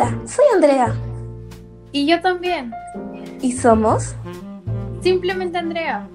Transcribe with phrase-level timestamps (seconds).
[0.00, 0.94] Hola, soy Andrea.
[1.90, 2.72] Y yo también.
[3.40, 4.14] ¿Y somos?
[5.02, 6.08] Simplemente Andrea.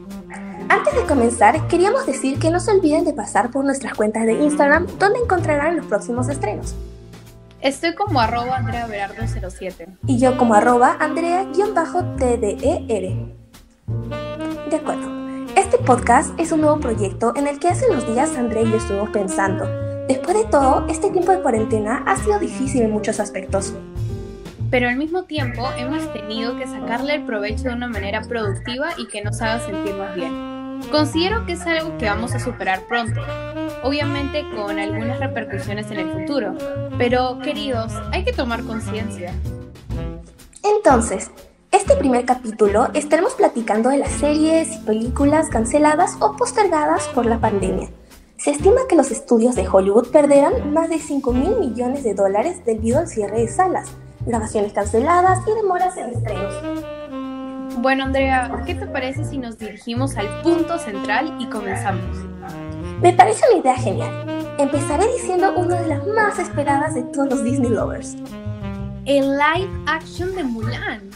[0.69, 4.41] Antes de comenzar, queríamos decir que no se olviden de pasar por nuestras cuentas de
[4.41, 6.75] Instagram donde encontrarán los próximos estrenos.
[7.59, 9.97] Estoy como arroba andreaverardo07.
[10.07, 12.15] Y yo como arroba andrea-tder.
[14.69, 15.11] De acuerdo.
[15.57, 18.77] Este podcast es un nuevo proyecto en el que hace unos días Andrea y yo
[18.77, 19.82] estuvimos pensando.
[20.13, 23.73] Después de todo, este tiempo de cuarentena ha sido difícil en muchos aspectos.
[24.69, 29.07] Pero al mismo tiempo hemos tenido que sacarle el provecho de una manera productiva y
[29.07, 30.81] que nos haga sentirnos bien.
[30.91, 33.21] Considero que es algo que vamos a superar pronto,
[33.81, 36.53] obviamente con algunas repercusiones en el futuro,
[36.99, 39.33] pero queridos, hay que tomar conciencia.
[40.63, 41.31] Entonces,
[41.71, 47.39] este primer capítulo estaremos platicando de las series y películas canceladas o postergadas por la
[47.39, 47.89] pandemia.
[48.43, 52.59] Se estima que los estudios de Hollywood perderán más de 5 mil millones de dólares
[52.65, 53.89] debido al cierre de salas,
[54.25, 56.53] grabaciones canceladas y demoras en estrenos.
[57.77, 62.17] Bueno, Andrea, ¿qué te parece si nos dirigimos al punto central y comenzamos?
[63.01, 64.11] Me parece una idea genial.
[64.59, 68.17] Empezaré diciendo una de las más esperadas de todos los Disney lovers.
[69.05, 71.11] El live action de Mulan.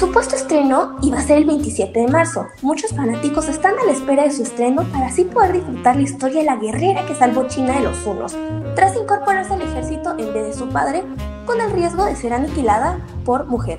[0.00, 2.46] Supuesto estreno iba a ser el 27 de marzo.
[2.62, 6.38] Muchos fanáticos están a la espera de su estreno para así poder disfrutar la historia
[6.38, 8.34] de la guerrera que salvó China de los hunos,
[8.74, 11.04] tras incorporarse al ejército en vez de su padre,
[11.44, 13.78] con el riesgo de ser aniquilada por mujer.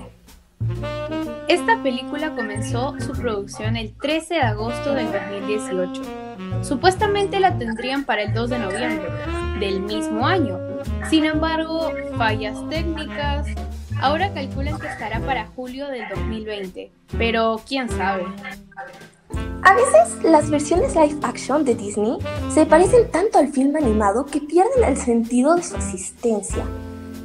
[1.47, 6.03] Esta película comenzó su producción el 13 de agosto del 2018.
[6.61, 9.09] Supuestamente la tendrían para el 2 de noviembre
[9.59, 10.59] del mismo año.
[11.09, 13.47] Sin embargo, fallas técnicas,
[14.01, 18.25] Ahora calculan que estará para julio del 2020, pero quién sabe.
[19.61, 22.17] A veces las versiones live action de Disney
[22.51, 26.65] se parecen tanto al film animado que pierden el sentido de su existencia.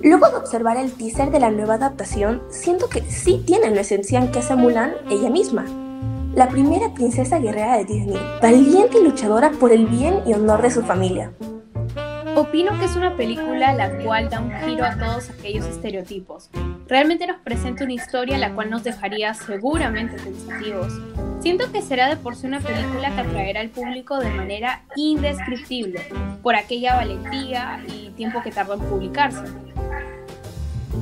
[0.03, 4.31] Luego de observar el teaser de la nueva adaptación, siento que sí tienen la esencia
[4.31, 5.65] que hace Mulan ella misma.
[6.35, 10.71] La primera princesa guerrera de Disney, valiente y luchadora por el bien y honor de
[10.71, 11.33] su familia.
[12.37, 16.51] Opino que es una película la cual da un giro a todos aquellos estereotipos.
[16.87, 20.93] Realmente nos presenta una historia la cual nos dejaría seguramente sensitivos.
[21.41, 26.07] Siento que será de por sí una película que atraerá al público de manera indescriptible,
[26.43, 29.45] por aquella valentía y tiempo que tardó en publicarse.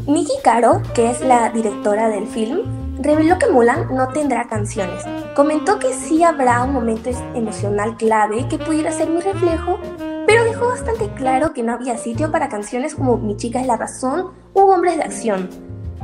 [0.07, 2.61] Nikki Caro, que es la directora del film,
[3.03, 5.03] reveló que Mulan no tendrá canciones.
[5.35, 9.81] Comentó que sí habrá un momento emocional clave que pudiera ser mi reflejo
[10.27, 13.77] pero dejó bastante claro que no había sitio para canciones como Mi chica es la
[13.77, 15.49] razón u Hombres de acción.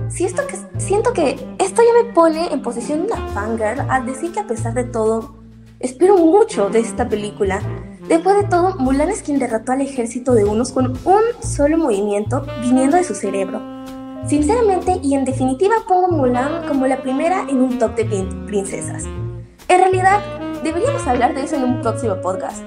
[0.09, 4.07] Si esto que, siento que esto ya me pone en posición de una fangirl al
[4.07, 5.37] decir que a pesar de todo,
[5.79, 7.61] espero mucho de esta película.
[8.09, 12.45] Después de todo, Mulan es quien derrotó al ejército de unos con un solo movimiento
[12.61, 13.61] viniendo de su cerebro.
[14.27, 18.05] Sinceramente y en definitiva pongo Mulan como la primera en un top de
[18.47, 19.05] princesas.
[19.69, 20.21] En realidad,
[20.65, 22.63] deberíamos hablar de eso en un próximo podcast.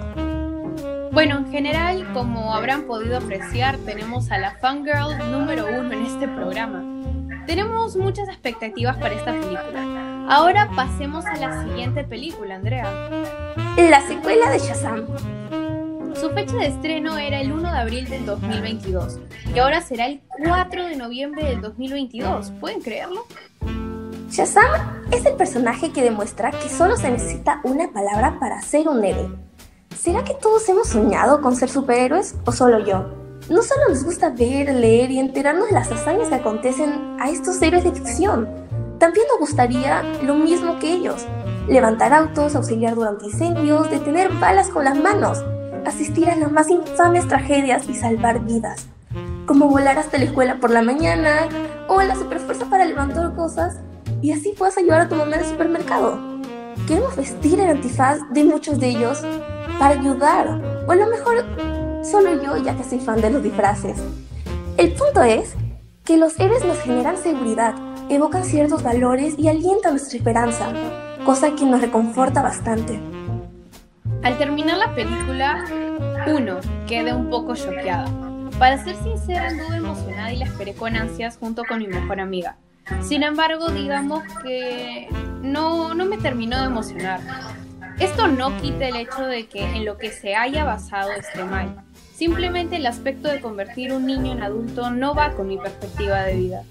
[1.14, 6.28] Bueno, en general, como habrán podido apreciar, tenemos a la fangirl número uno en este
[6.28, 6.84] programa.
[7.46, 10.26] Tenemos muchas expectativas para esta película.
[10.28, 12.92] Ahora pasemos a la siguiente película, Andrea.
[13.78, 15.06] La secuela de Shazam.
[16.16, 19.20] Su fecha de estreno era el 1 de abril del 2022
[19.54, 22.54] y ahora será el 4 de noviembre del 2022.
[22.60, 23.28] ¿Pueden creerlo?
[24.32, 29.04] Shazam es el personaje que demuestra que solo se necesita una palabra para ser un
[29.04, 29.53] héroe
[30.00, 33.06] ¿Será que todos hemos soñado con ser superhéroes o solo yo?
[33.50, 37.62] No solo nos gusta ver, leer y enterarnos de las hazañas que acontecen a estos
[37.62, 38.48] héroes de ficción,
[39.00, 41.26] también nos gustaría lo mismo que ellos.
[41.68, 45.44] Levantar autos, auxiliar durante incendios, detener balas con las manos,
[45.86, 48.88] asistir a las más infames tragedias y salvar vidas.
[49.46, 51.50] Como volar hasta la escuela por la mañana
[51.88, 53.78] o la superfuerza para levantar cosas
[54.22, 56.18] y así puedas ayudar a tu mamá en supermercado.
[56.88, 59.22] Queremos vestir el antifaz de muchos de ellos
[59.80, 60.62] para ayudar.
[60.88, 61.46] O a lo mejor
[62.04, 64.02] solo yo, ya que soy fan de los disfraces.
[64.78, 65.56] El punto es
[66.04, 67.76] que los héroes nos generan seguridad,
[68.10, 70.74] evocan ciertos valores y alientan nuestra esperanza,
[71.26, 73.00] cosa que nos reconforta bastante.
[74.24, 75.66] Al terminar la película,
[76.28, 78.06] uno queda un poco choqueada.
[78.60, 82.56] Para ser sincera, anduve emocionada y la esperé con ansias junto con mi mejor amiga.
[83.02, 85.08] Sin embargo, digamos que
[85.42, 87.20] no, no me terminó de emocionar.
[88.04, 91.86] Esto no quita el hecho de que en lo que se haya basado esté mal.
[92.14, 96.36] Simplemente el aspecto de convertir un niño en adulto no va con mi perspectiva de
[96.36, 96.64] vida.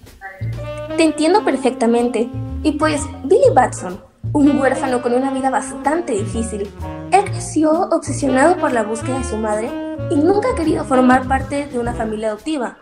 [0.94, 2.28] Te entiendo perfectamente.
[2.62, 3.98] Y pues, Billy Batson,
[4.34, 6.70] un huérfano con una vida bastante difícil.
[7.10, 9.70] Él creció obsesionado por la búsqueda de su madre
[10.10, 12.76] y nunca ha querido formar parte de una familia adoptiva.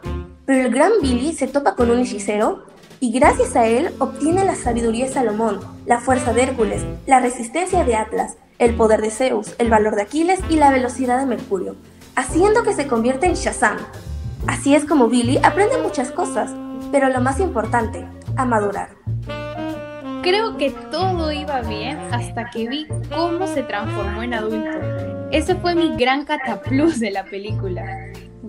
[0.44, 2.64] pero el gran Billy se topa con un hechicero
[3.00, 7.82] y gracias a él obtiene la sabiduría de Salomón, la fuerza de Hércules, la resistencia
[7.82, 11.76] de Atlas, el poder de Zeus, el valor de Aquiles y la velocidad de Mercurio,
[12.14, 13.78] haciendo que se convierta en Shazam.
[14.46, 16.54] Así es como Billy aprende muchas cosas,
[16.92, 18.06] pero lo más importante,
[18.36, 18.90] a madurar.
[20.22, 24.78] Creo que todo iba bien hasta que vi cómo se transformó en adulto.
[25.30, 27.86] Ese fue mi gran cataplus de la película.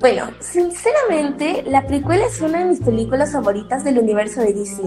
[0.02, 4.82] Bueno, sinceramente, la precuela es una de mis películas favoritas del universo de DC.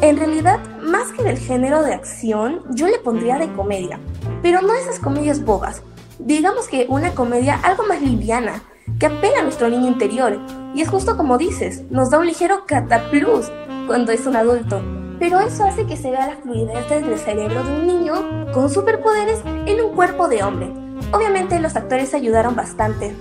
[0.00, 4.00] En realidad, más que del género de acción, yo le pondría de comedia,
[4.40, 5.82] pero no esas comedias bobas.
[6.18, 8.62] Digamos que una comedia algo más liviana,
[8.98, 10.40] que apela a nuestro niño interior.
[10.74, 13.52] Y es justo como dices, nos da un ligero cataplus
[13.86, 14.80] cuando es un adulto.
[15.18, 18.14] Pero eso hace que se vea la fluidez del cerebro de un niño
[18.54, 20.72] con superpoderes en un cuerpo de hombre.
[21.12, 23.14] Obviamente los actores ayudaron bastante.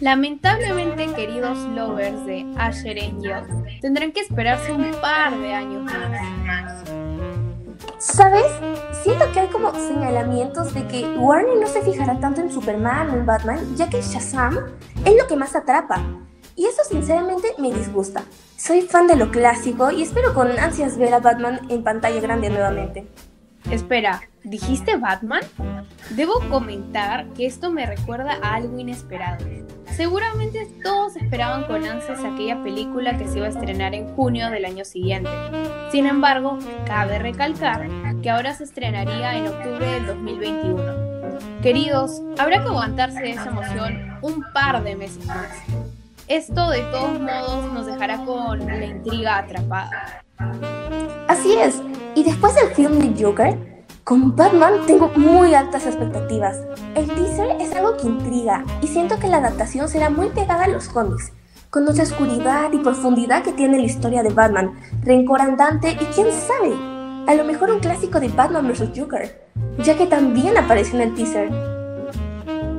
[0.00, 3.42] Lamentablemente, queridos lovers de Asher Angel,
[3.80, 6.84] tendrán que esperarse un par de años más.
[7.98, 8.46] ¿Sabes?
[9.02, 13.14] Siento que hay como señalamientos de que Warner no se fijará tanto en Superman o
[13.14, 14.56] en Batman, ya que Shazam
[15.04, 16.00] es lo que más atrapa.
[16.54, 18.22] Y eso sinceramente me disgusta.
[18.56, 22.50] Soy fan de lo clásico y espero con ansias ver a Batman en pantalla grande
[22.50, 23.08] nuevamente.
[23.70, 25.42] Espera, ¿dijiste Batman?
[26.10, 29.44] Debo comentar que esto me recuerda a algo inesperado.
[29.94, 34.64] Seguramente todos esperaban con ansias aquella película que se iba a estrenar en junio del
[34.64, 35.28] año siguiente.
[35.90, 37.88] Sin embargo, cabe recalcar
[38.22, 41.60] que ahora se estrenaría en octubre del 2021.
[41.62, 45.48] Queridos, habrá que aguantarse de esa emoción un par de meses más.
[46.26, 50.24] Esto de todos modos nos dejará con la intriga atrapada.
[51.26, 51.82] Así es,
[52.14, 56.58] y después del film de Joker, con Batman tengo muy altas expectativas.
[56.94, 60.68] El teaser es algo que intriga y siento que la adaptación será muy pegada a
[60.68, 61.32] los cómics,
[61.70, 66.28] con la oscuridad y profundidad que tiene la historia de Batman, rencor andante y quién
[66.32, 66.74] sabe,
[67.26, 68.90] a lo mejor un clásico de Batman vs.
[68.96, 69.46] Joker,
[69.78, 71.50] ya que también aparece en el teaser.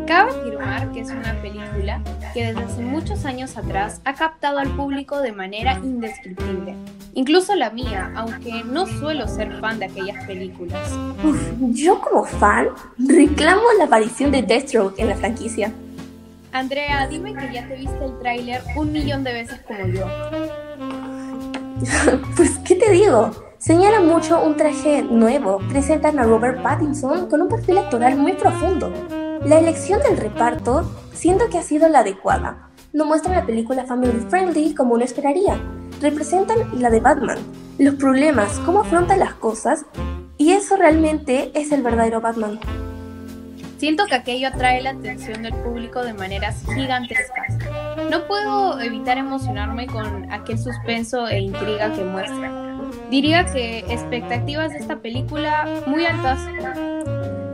[0.07, 2.01] Cabe afirmar que es una película
[2.33, 6.73] que desde hace muchos años atrás ha captado al público de manera indescriptible.
[7.19, 10.89] Incluso la mía, aunque no suelo ser fan de aquellas películas.
[11.21, 11.37] Uf,
[11.73, 15.73] yo como fan reclamo la aparición de Deathstroke en la franquicia.
[16.53, 20.05] Andrea, dime que ya te viste el tráiler un millón de veces como yo.
[22.37, 23.31] pues, ¿qué te digo?
[23.57, 28.93] Señala mucho un traje nuevo, presentan a Robert Pattinson con un perfil actoral muy profundo.
[29.43, 32.69] La elección del reparto siento que ha sido la adecuada.
[32.93, 35.59] No muestra la película family friendly como uno esperaría.
[36.01, 37.37] Representan la de Batman,
[37.77, 39.85] los problemas, cómo afronta las cosas,
[40.37, 42.59] y eso realmente es el verdadero Batman.
[43.77, 47.57] Siento que aquello atrae la atención del público de maneras gigantescas.
[48.09, 52.51] No puedo evitar emocionarme con aquel suspenso e intriga que muestra.
[53.09, 56.39] Diría que expectativas de esta película muy altas.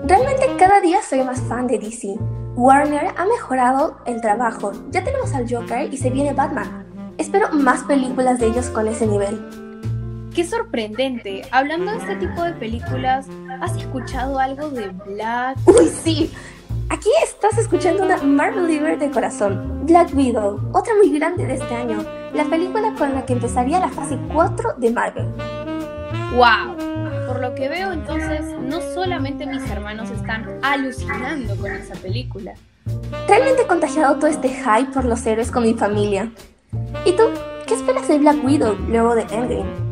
[0.08, 2.16] Realmente cada día soy más fan de DC.
[2.56, 4.72] Warner ha mejorado el trabajo.
[4.92, 6.86] Ya tenemos al Joker y se viene Batman.
[7.18, 9.40] Espero más películas de ellos con ese nivel.
[10.36, 11.44] Qué sorprendente.
[11.52, 13.28] Hablando de este tipo de películas,
[13.62, 15.58] ¿has escuchado algo de Black?
[15.66, 16.32] Uy, sí.
[16.90, 21.74] Aquí estás escuchando una Marvel Liver de corazón, Black Widow, otra muy grande de este
[21.74, 22.04] año,
[22.34, 25.28] la película con la que empezaría la fase 4 de Marvel.
[26.36, 26.76] ¡Wow!
[27.28, 32.54] Por lo que veo entonces, no solamente mis hermanos están alucinando con esa película.
[33.28, 36.32] Realmente he contagiado todo este hype por los héroes con mi familia.
[37.04, 37.24] ¿Y tú?
[37.68, 39.86] ¿Qué esperas de Black Widow luego de Endgame?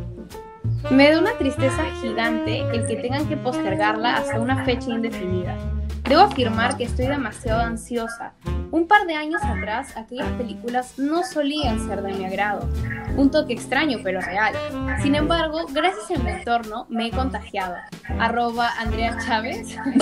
[0.91, 5.57] Me da una tristeza gigante el que tengan que postergarla hasta una fecha indefinida.
[6.03, 8.33] Debo afirmar que estoy demasiado ansiosa.
[8.71, 12.67] Un par de años atrás, aquellas películas no solían ser de mi agrado.
[13.15, 14.53] Un toque extraño pero real.
[15.01, 17.75] Sin embargo, gracias a mi entorno me he contagiado.
[18.19, 19.77] Arroba Andrea Chávez.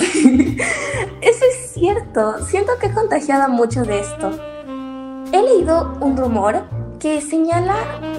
[1.20, 2.44] Eso es cierto.
[2.44, 4.30] Siento que he contagiado mucho de esto.
[5.32, 6.64] He leído un rumor
[7.02, 7.74] que señala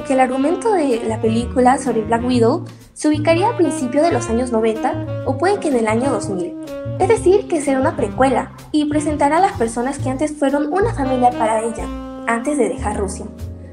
[0.06, 4.30] que el argumento de la película sobre Black Widow se ubicaría a principios de los
[4.30, 6.54] años 90 o puede que en el año 2000.
[7.00, 10.94] Es decir, que será una precuela y presentará a las personas que antes fueron una
[10.94, 11.88] familia para ella,
[12.28, 13.26] antes de dejar Rusia.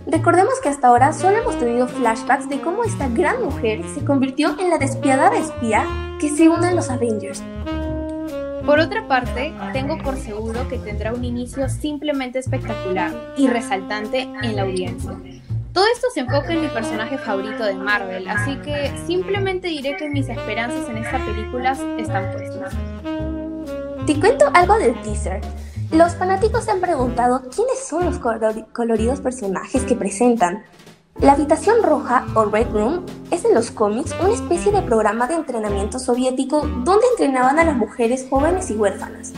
[0.07, 4.57] Recordemos que hasta ahora solo hemos tenido flashbacks de cómo esta gran mujer se convirtió
[4.61, 5.87] en la despiadada espía
[6.21, 7.43] que se une a los Avengers.
[8.65, 14.57] Por otra parte, tengo por seguro que tendrá un inicio simplemente espectacular y resaltante en
[14.57, 15.13] la audiencia.
[15.73, 20.09] Todo esto se enfoca en mi personaje favorito de Marvel, así que simplemente diré que
[20.09, 22.75] mis esperanzas en esta película están puestas.
[24.07, 25.41] Te cuento algo del teaser.
[25.93, 30.65] Los fanáticos se han preguntado quiénes son los coloridos personajes que presentan.
[31.19, 35.35] La habitación roja o Red Room es en los cómics una especie de programa de
[35.35, 39.33] entrenamiento soviético donde entrenaban a las mujeres jóvenes y huérfanas.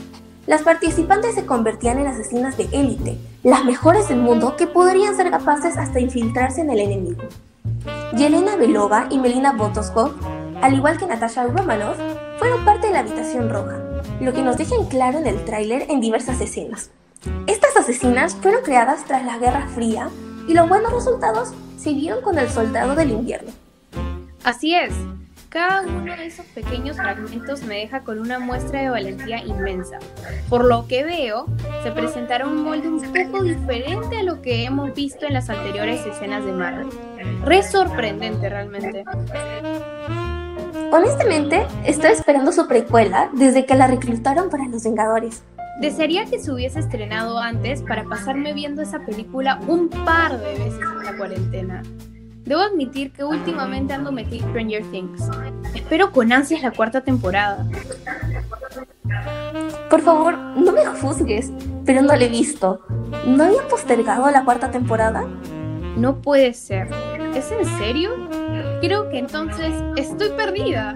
[0.47, 5.31] Las participantes se convertían en asesinas de élite, las mejores del mundo que podrían ser
[5.31, 7.23] capaces hasta infiltrarse en el enemigo.
[8.17, 10.12] Yelena Belova y Melina Botoskov,
[10.61, 11.97] al igual que Natasha Romanoff,
[12.38, 13.81] fueron parte de la habitación roja,
[14.21, 16.91] lo que nos deja en claro en el tráiler en diversas escenas.
[17.47, 20.09] Estas asesinas fueron creadas tras la Guerra Fría
[20.47, 23.51] y los buenos resultados se vieron con el Soldado del Invierno.
[24.45, 24.93] Así es,
[25.53, 29.99] cada uno de esos pequeños fragmentos me deja con una muestra de valentía inmensa.
[30.49, 31.45] Por lo que veo,
[31.83, 36.07] se presentará un molde un poco diferente a lo que hemos visto en las anteriores
[36.07, 36.89] escenas de Marvel.
[37.45, 39.05] Re sorprendente realmente.
[40.91, 45.43] Honestamente, estoy esperando su precuela desde que la reclutaron para Los Vengadores.
[45.83, 50.79] Desearía que se hubiese estrenado antes para pasarme viendo esa película un par de veces
[50.81, 51.83] en la cuarentena.
[52.45, 55.29] Debo admitir que últimamente ando metido Stranger Things.
[55.75, 57.67] Espero con ansias la cuarta temporada.
[59.91, 61.51] Por favor, no me juzgues,
[61.85, 62.79] pero no la he visto.
[63.27, 65.27] ¿No había postergado la cuarta temporada?
[65.97, 66.91] No puede ser.
[67.35, 68.12] ¿Es en serio?
[68.81, 70.95] Creo que entonces estoy perdida.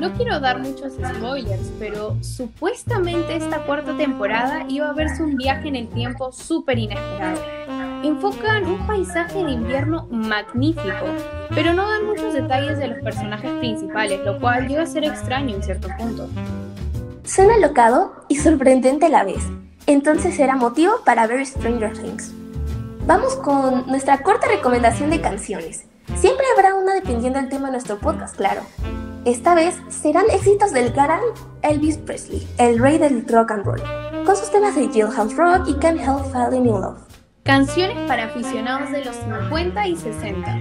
[0.00, 5.68] No quiero dar muchos spoilers, pero supuestamente esta cuarta temporada iba a verse un viaje
[5.68, 7.40] en el tiempo súper inesperado
[8.02, 11.06] enfocan un paisaje de invierno magnífico,
[11.50, 15.54] pero no dan muchos detalles de los personajes principales, lo cual llega a ser extraño
[15.54, 16.28] en cierto punto.
[17.24, 19.42] Suena locado y sorprendente a la vez,
[19.86, 22.32] entonces será motivo para ver Stranger Things.
[23.06, 25.84] Vamos con nuestra corta recomendación de canciones.
[26.16, 28.62] Siempre habrá una dependiendo del tema de nuestro podcast, claro.
[29.26, 31.20] Esta vez serán éxitos del gran
[31.60, 33.82] Elvis Presley, el rey del rock and roll,
[34.24, 37.00] con sus temas de Jailhouse Rock y Can't Help Falling in Love.
[37.42, 40.58] Canciones para aficionados de los 50 y 60.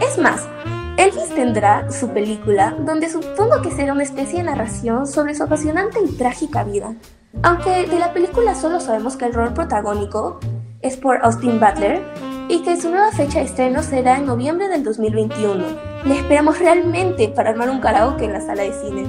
[0.00, 0.48] Es más,
[0.96, 6.00] Elvis tendrá su película donde supongo que será una especie de narración sobre su apasionante
[6.04, 6.96] y trágica vida.
[7.44, 10.40] Aunque de la película solo sabemos que el rol protagónico
[10.80, 12.02] es por Austin Butler
[12.48, 15.64] y que su nueva fecha de estreno será en noviembre del 2021.
[16.04, 19.04] Le esperamos realmente para armar un karaoke en la sala de cine.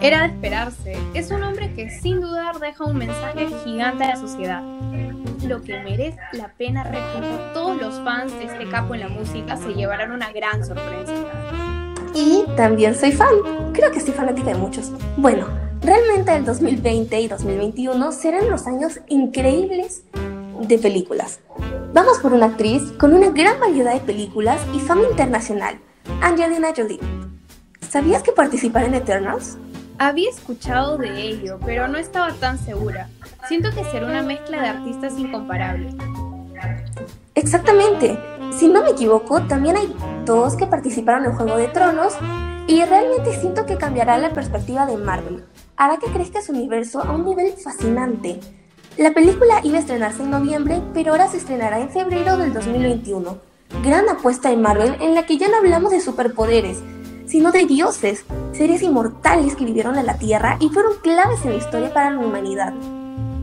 [0.00, 0.96] Era de esperarse.
[1.14, 4.62] Es un hombre que sin dudar deja un mensaje gigante a la sociedad
[5.46, 7.52] lo que merece la pena recordar.
[7.52, 11.12] Todos los fans de este capo en la música se llevarán una gran sorpresa.
[12.14, 13.34] Y también soy fan.
[13.72, 14.92] Creo que soy fanática de muchos.
[15.16, 15.48] Bueno,
[15.80, 20.04] realmente el 2020 y 2021 serán los años increíbles
[20.60, 21.40] de películas.
[21.92, 25.78] Vamos por una actriz con una gran variedad de películas y fama internacional,
[26.20, 27.00] Angelina Jolie.
[27.88, 29.56] ¿Sabías que participar en Eternals?
[29.98, 33.08] Había escuchado de ello, pero no estaba tan segura.
[33.46, 35.94] Siento que será una mezcla de artistas incomparables.
[37.36, 38.18] Exactamente.
[38.50, 39.94] Si no me equivoco, también hay
[40.24, 42.14] dos que participaron en Juego de Tronos
[42.66, 45.44] y realmente siento que cambiará la perspectiva de Marvel.
[45.76, 48.40] Hará que crezca su universo a un nivel fascinante.
[48.96, 53.38] La película iba a estrenarse en noviembre, pero ahora se estrenará en febrero del 2021.
[53.82, 56.78] Gran apuesta de Marvel en la que ya no hablamos de superpoderes,
[57.26, 61.56] sino de dioses, seres inmortales que vivieron en la Tierra y fueron claves en la
[61.56, 62.72] historia para la humanidad.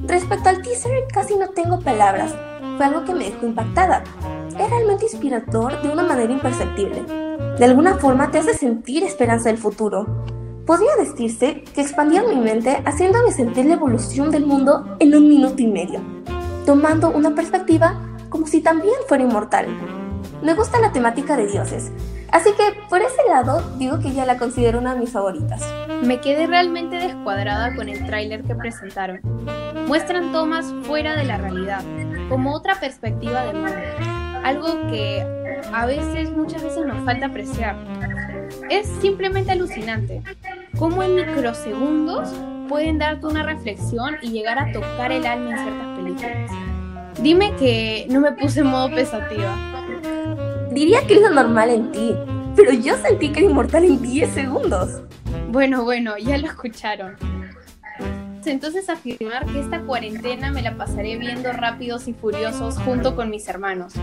[0.06, 2.34] Respecto al teaser, casi no tengo palabras.
[2.78, 4.06] Fue algo que me dejó impactada.
[4.58, 7.04] Es realmente inspirador de una manera imperceptible.
[7.58, 10.08] De alguna forma te hace sentir esperanza del futuro.
[10.66, 15.62] Podría decirse que expandieron mi mente haciéndome sentir la evolución del mundo en un minuto
[15.62, 16.02] y medio,
[16.66, 18.00] tomando una perspectiva
[18.30, 19.68] como si también fuera inmortal.
[20.42, 21.92] Me gusta la temática de dioses,
[22.32, 25.62] así que por ese lado digo que ya la considero una de mis favoritas.
[26.04, 29.20] Me quedé realmente descuadrada con el tráiler que presentaron
[29.92, 31.84] muestran tomas fuera de la realidad,
[32.30, 33.76] como otra perspectiva del mundo,
[34.42, 35.22] algo que
[35.74, 37.76] a veces, muchas veces nos falta apreciar.
[38.70, 40.22] Es simplemente alucinante,
[40.78, 42.30] cómo en microsegundos
[42.70, 46.52] pueden darte una reflexión y llegar a tocar el alma en ciertas películas.
[47.22, 49.56] Dime que no me puse en modo pesativa.
[50.72, 52.16] Diría que es lo normal en ti,
[52.56, 55.02] pero yo sentí que era inmortal en 10 segundos.
[55.50, 57.18] Bueno, bueno, ya lo escucharon
[58.50, 63.48] entonces afirmar que esta cuarentena me la pasaré viendo rápidos y furiosos junto con mis
[63.48, 63.94] hermanos.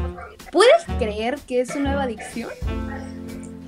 [0.53, 2.51] ¿Puedes creer que es una nueva adicción?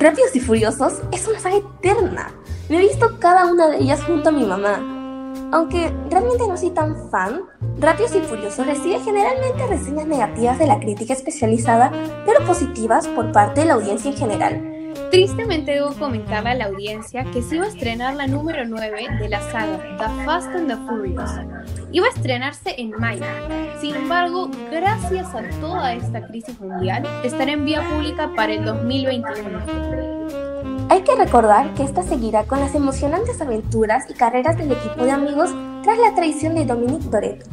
[0.00, 2.32] Rápidos y Furiosos es una saga eterna.
[2.70, 4.80] Me he visto cada una de ellas junto a mi mamá.
[5.52, 7.42] Aunque realmente no soy tan fan,
[7.78, 11.92] Rápidos y Furiosos recibe generalmente reseñas negativas de la crítica especializada,
[12.24, 14.92] pero positivas por parte de la audiencia en general.
[15.10, 19.28] Tristemente debo comentarle a la audiencia que se iba a estrenar la número 9 de
[19.28, 21.30] la saga The Fast and the Furious.
[21.92, 23.24] Iba a estrenarse en mayo.
[23.80, 29.60] Sin embargo, gracias a toda esta crisis mundial, estará en vía pública para el 2021.
[30.88, 35.12] Hay que recordar que esta seguirá con las emocionantes aventuras y carreras del equipo de
[35.12, 35.50] amigos
[35.82, 37.48] tras la traición de Dominic Toretto.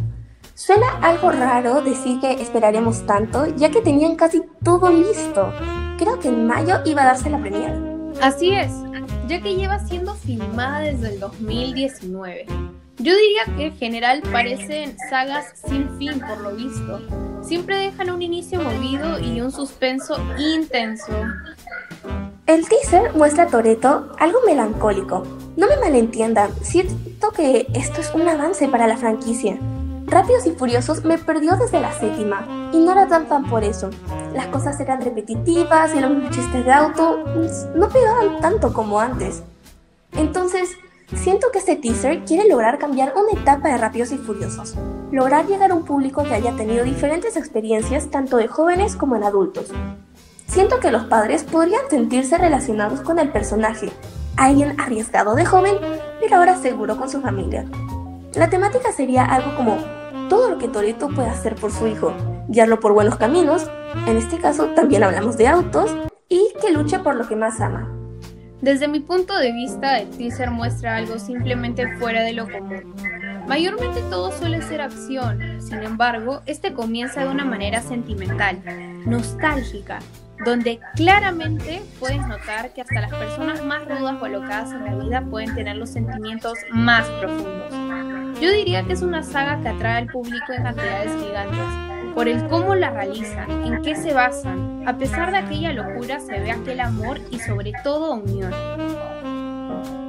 [0.56, 5.54] Suena algo raro decir que esperaremos tanto, ya que tenían casi todo listo.
[6.00, 7.76] Creo que en mayo iba a darse la premiere.
[8.24, 8.72] Así es,
[9.28, 12.48] ya que lleva siendo filmada desde el 2019.
[13.00, 17.00] Yo diría que en general parecen sagas sin fin por lo visto.
[17.44, 21.14] Siempre dejan un inicio movido y un suspenso intenso.
[22.48, 25.24] El teaser muestra a Toreto algo melancólico.
[25.56, 29.60] No me malentiendan, siento que esto es un avance para la franquicia.
[30.08, 33.92] Rápidos y Furiosos me perdió desde la séptima y no era tan fan por eso.
[34.34, 39.44] Las cosas eran repetitivas y los chistes de auto pues, no pegaban tanto como antes.
[40.14, 40.78] Entonces,
[41.16, 44.76] siento que este teaser quiere lograr cambiar una etapa de Rápidos y Furiosos,
[45.12, 49.24] lograr llegar a un público que haya tenido diferentes experiencias tanto de jóvenes como en
[49.24, 49.72] adultos.
[50.48, 53.90] Siento que los padres podrían sentirse relacionados con el personaje,
[54.36, 55.76] alguien arriesgado de joven,
[56.20, 57.66] pero ahora seguro con su familia.
[58.34, 59.78] La temática sería algo como
[60.30, 62.14] todo lo que Toreto puede hacer por su hijo,
[62.48, 63.70] guiarlo por buenos caminos,
[64.08, 65.96] en este caso también hablamos de autos,
[66.30, 67.97] y que lucha por lo que más ama.
[68.62, 72.96] Desde mi punto de vista, el teaser muestra algo simplemente fuera de lo común.
[73.48, 78.60] Mayormente todo suele ser acción, sin embargo, este comienza de una manera sentimental,
[79.06, 80.00] nostálgica,
[80.44, 85.22] donde claramente puedes notar que hasta las personas más rudas o alocadas en la vida
[85.22, 88.42] pueden tener los sentimientos más profundos.
[88.42, 92.48] Yo diría que es una saga que atrae al público en cantidades gigantes, por el
[92.48, 94.82] cómo la realizan, en qué se basan.
[94.88, 98.52] A pesar de aquella locura se ve aquel amor y sobre todo unión.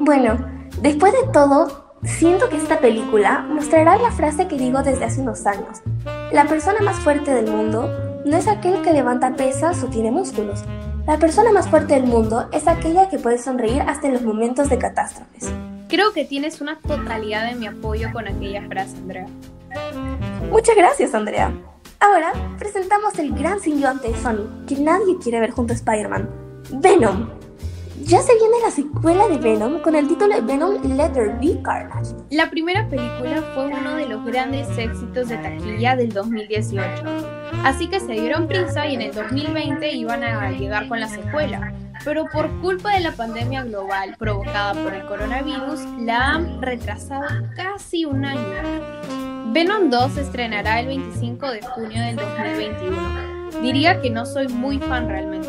[0.00, 0.38] Bueno,
[0.80, 5.44] después de todo, siento que esta película mostrará la frase que digo desde hace unos
[5.44, 5.82] años.
[6.32, 7.90] La persona más fuerte del mundo
[8.24, 10.64] no es aquel que levanta pesas o tiene músculos.
[11.06, 14.70] La persona más fuerte del mundo es aquella que puede sonreír hasta en los momentos
[14.70, 15.52] de catástrofes.
[15.88, 19.26] Creo que tienes una totalidad de mi apoyo con aquella frase, Andrea.
[20.50, 21.52] Muchas gracias, Andrea.
[22.00, 26.28] Ahora presentamos el gran simbionte de Sony que nadie quiere ver junto a Spider-Man,
[26.74, 27.28] Venom.
[28.04, 32.14] Ya se viene la secuela de Venom con el título de Venom Letter Be Carnage.
[32.30, 37.02] La primera película fue uno de los grandes éxitos de taquilla del 2018,
[37.64, 41.74] así que se dieron prisa y en el 2020 iban a llegar con la secuela
[42.04, 48.04] pero por culpa de la pandemia global provocada por el coronavirus, la han retrasado casi
[48.04, 49.27] un año.
[49.46, 52.96] Venom 2 se estrenará el 25 de junio del 2021.
[53.62, 55.48] Diría que no soy muy fan realmente.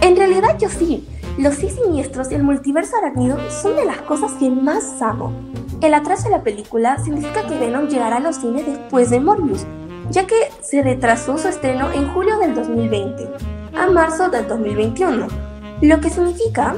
[0.00, 1.06] En realidad yo sí.
[1.38, 5.32] Los sí siniestros y el multiverso arácnido son de las cosas que más amo.
[5.80, 9.64] El atraso de la película significa que Venom llegará a los cines después de Morbius,
[10.10, 13.28] ya que se retrasó su estreno en julio del 2020
[13.74, 15.52] a marzo del 2021
[15.82, 16.76] lo que significa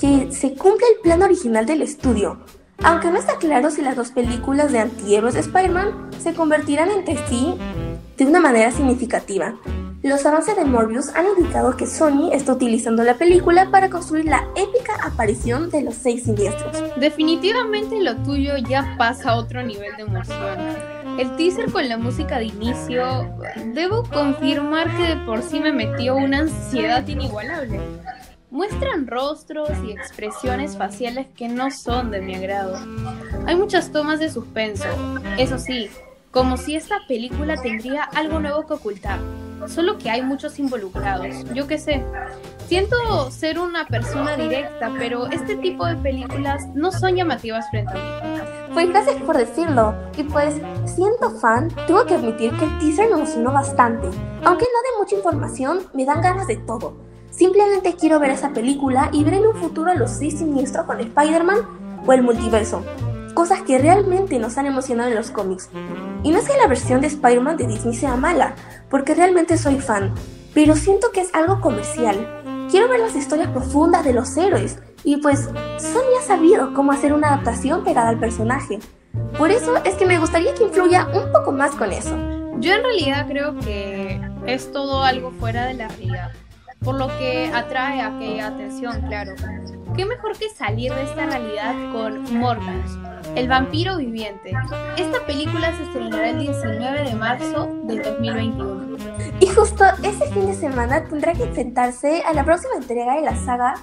[0.00, 2.38] que se cumple el plan original del estudio,
[2.82, 7.16] aunque no está claro si las dos películas de antihéroes de Spider-Man se convertirán entre
[7.28, 7.54] sí
[8.16, 9.54] de una manera significativa.
[10.02, 14.46] Los avances de Morbius han indicado que Sony está utilizando la película para construir la
[14.54, 16.76] épica aparición de los seis siniestros.
[16.96, 20.58] Definitivamente lo tuyo ya pasa a otro nivel de emoción.
[21.18, 23.28] El teaser con la música de inicio,
[23.74, 27.80] debo confirmar que de por sí me metió una ansiedad inigualable.
[28.50, 32.78] Muestran rostros y expresiones faciales que no son de mi agrado.
[33.46, 34.86] Hay muchas tomas de suspenso,
[35.36, 35.90] eso sí,
[36.30, 39.18] como si esta película tendría algo nuevo que ocultar.
[39.66, 42.02] Solo que hay muchos involucrados, yo qué sé.
[42.68, 47.94] Siento ser una persona directa, pero este tipo de películas no son llamativas frente a
[47.96, 48.72] mí.
[48.72, 49.94] Pues gracias por decirlo.
[50.16, 50.54] Y pues,
[50.86, 54.06] siendo fan, tengo que admitir que el teaser me emocionó bastante.
[54.44, 57.07] Aunque no de mucha información, me dan ganas de todo.
[57.30, 60.98] Simplemente quiero ver esa película y ver en un futuro a los seis siniestros con
[60.98, 62.82] Spider-Man o el multiverso.
[63.34, 65.68] Cosas que realmente nos han emocionado en los cómics.
[66.22, 68.54] Y no es que la versión de Spider-Man de Disney sea mala,
[68.90, 70.14] porque realmente soy fan,
[70.54, 72.66] pero siento que es algo comercial.
[72.70, 77.12] Quiero ver las historias profundas de los héroes, y pues Sony ha sabido cómo hacer
[77.12, 78.80] una adaptación pegada al personaje.
[79.36, 82.16] Por eso es que me gustaría que influya un poco más con eso.
[82.58, 86.32] Yo en realidad creo que es todo algo fuera de la realidad
[86.80, 89.34] por lo que atrae aquella atención, claro.
[89.96, 92.98] ¿Qué mejor que salir de esta realidad con Morbius,
[93.34, 94.52] el vampiro viviente?
[94.96, 98.96] Esta película se estrenará el 19 de marzo del 2021.
[99.40, 103.36] Y justo ese fin de semana tendrá que enfrentarse a la próxima entrega de la
[103.44, 103.74] saga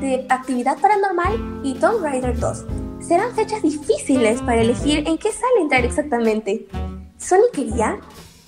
[0.00, 2.64] de Actividad Paranormal y Tomb Raider 2.
[3.00, 6.66] serán fechas difíciles para elegir en qué sale entrar exactamente.
[7.18, 7.98] Sony quería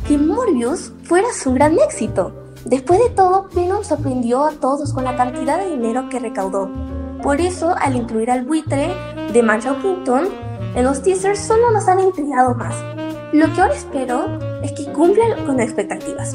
[0.06, 2.43] que Morbius fuera su gran éxito.
[2.64, 6.70] Después de todo, Venom sorprendió a todos con la cantidad de dinero que recaudó.
[7.22, 8.94] Por eso, al incluir al buitre
[9.32, 10.28] de Marshall Clinton
[10.74, 12.74] en los teasers, solo nos han intrigado más.
[13.32, 16.34] Lo que ahora espero es que cumplan con expectativas.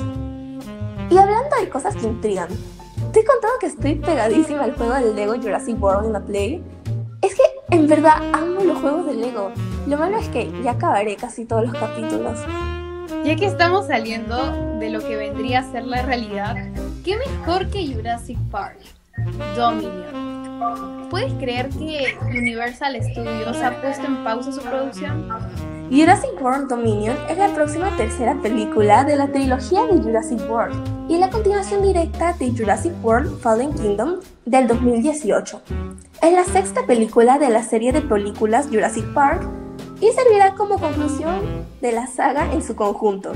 [1.10, 2.50] Y hablando de cosas que intrigan,
[3.12, 6.64] te he contado que estoy pegadísima al juego del Lego Jurassic World en la Play.
[7.24, 9.52] Es que en verdad amo los juegos de Lego.
[9.88, 12.40] Lo malo es que ya acabaré casi todos los capítulos.
[13.26, 16.56] Ya que estamos saliendo de lo que vendría a ser la realidad,
[17.04, 18.78] ¿qué mejor que Jurassic Park?
[19.56, 21.10] Dominion.
[21.10, 25.28] ¿Puedes creer que Universal Studios ha puesto en pausa su producción?
[25.90, 31.18] Jurassic World Dominion es la próxima tercera película de la trilogía de Jurassic World y
[31.18, 35.62] la continuación directa de Jurassic World Fallen Kingdom del 2018.
[36.22, 39.42] Es la sexta película de la serie de películas Jurassic Park
[40.02, 43.32] y servirá como conclusión de la saga en su conjunto.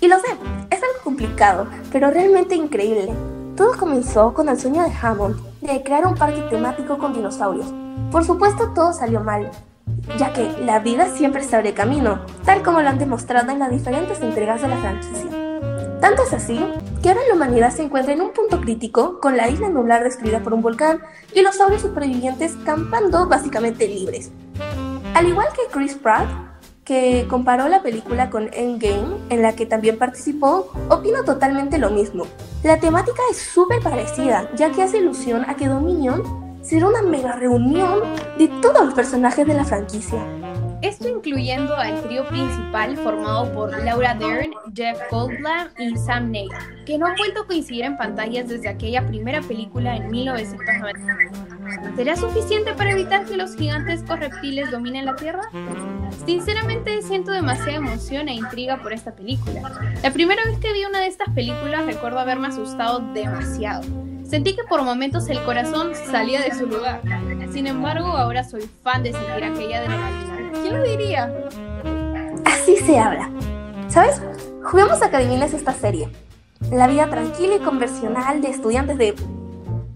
[0.00, 0.28] Y lo sé,
[0.70, 3.12] es algo complicado, pero realmente increíble.
[3.56, 7.72] Todo comenzó con el sueño de Hammond de crear un parque temático con dinosaurios.
[8.10, 9.50] Por supuesto todo salió mal,
[10.18, 13.70] ya que la vida siempre se abre camino, tal como lo han demostrado en las
[13.70, 15.30] diferentes entregas de la franquicia.
[16.00, 16.58] Tanto es así
[17.00, 20.40] que ahora la humanidad se encuentra en un punto crítico con la isla nublar destruida
[20.40, 21.00] por un volcán
[21.32, 24.32] y los saurios supervivientes campando básicamente libres.
[25.14, 26.26] Al igual que Chris Pratt,
[26.84, 32.24] que comparó la película con Endgame, en la que también participó, opino totalmente lo mismo.
[32.62, 36.22] La temática es súper parecida, ya que hace ilusión a que Dominion
[36.62, 38.00] será una mega reunión
[38.38, 40.24] de todos los personajes de la franquicia.
[40.82, 46.50] Esto incluyendo al trío principal formado por Laura Dern, Jeff Goldblum y Sam Neill,
[46.84, 51.96] que no han vuelto a coincidir en pantallas desde aquella primera película en 1990.
[51.96, 55.48] ¿Será suficiente para evitar que los gigantescos reptiles dominen la Tierra?
[56.26, 59.62] Sinceramente siento demasiada emoción e intriga por esta película.
[60.02, 63.82] La primera vez que vi una de estas películas recuerdo haberme asustado demasiado
[64.32, 67.02] Sentí que por momentos el corazón salía de su lugar.
[67.52, 70.31] Sin embargo, ahora soy fan de sentir aquella adrenalina.
[70.52, 71.32] ¿Quién lo diría?
[72.44, 73.30] Así se habla.
[73.88, 74.22] ¿Sabes?
[74.62, 76.08] Juguemos a que adivines esta serie.
[76.70, 79.14] La vida tranquila y conversional de estudiantes de...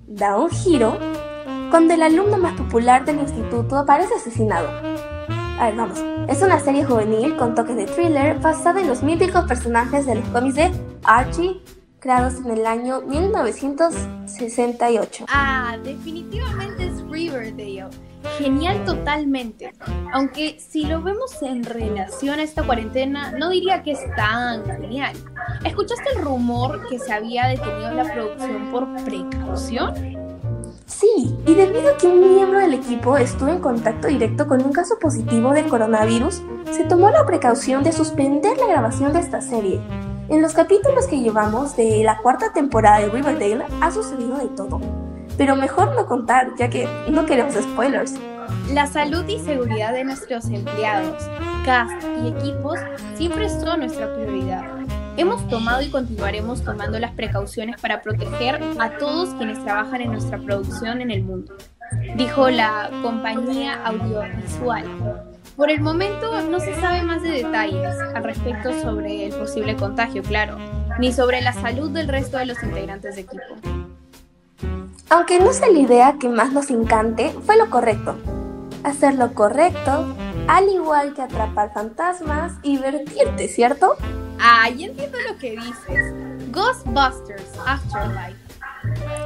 [0.07, 0.99] Da un giro
[1.71, 4.69] cuando el alumno más popular del instituto aparece asesinado.
[5.59, 6.03] A ver, vamos.
[6.29, 10.29] Es una serie juvenil con toques de thriller basada en los míticos personajes de los
[10.29, 10.71] cómics de
[11.05, 11.63] Archie,
[12.07, 15.27] creados en el año 1968.
[15.29, 17.89] Ah, definitivamente es Riverdale.
[18.39, 19.73] Genial totalmente.
[20.13, 25.17] Aunque si lo vemos en relación a esta cuarentena, no diría que es tan genial.
[25.65, 29.93] ¿Escuchaste el rumor que se había detenido la producción por precaución?
[30.87, 34.73] Sí, y debido a que un miembro del equipo estuvo en contacto directo con un
[34.73, 36.41] caso positivo de coronavirus,
[36.71, 39.81] se tomó la precaución de suspender la grabación de esta serie.
[40.29, 44.81] En los capítulos que llevamos de la cuarta temporada de Riverdale ha sucedido de todo,
[45.39, 48.15] pero mejor no contar ya que no queremos spoilers.
[48.73, 51.23] La salud y seguridad de nuestros empleados,
[51.65, 52.77] cast y equipos
[53.15, 54.65] siempre son nuestra prioridad.
[55.17, 60.39] Hemos tomado y continuaremos tomando las precauciones para proteger a todos quienes trabajan en nuestra
[60.39, 61.55] producción en el mundo,
[62.17, 65.26] dijo la compañía audiovisual.
[65.57, 70.23] Por el momento no se sabe más de detalles al respecto sobre el posible contagio,
[70.23, 70.59] claro,
[70.99, 73.43] ni sobre la salud del resto de los integrantes de equipo.
[75.09, 78.17] Aunque no sea la idea que más nos encante, fue lo correcto.
[78.85, 80.15] Hacer lo correcto,
[80.47, 83.97] al igual que atrapar fantasmas y divertirte, ¿cierto?
[84.39, 86.13] Ah, ya entiendo lo que dices.
[86.53, 88.37] Ghostbusters Afterlife.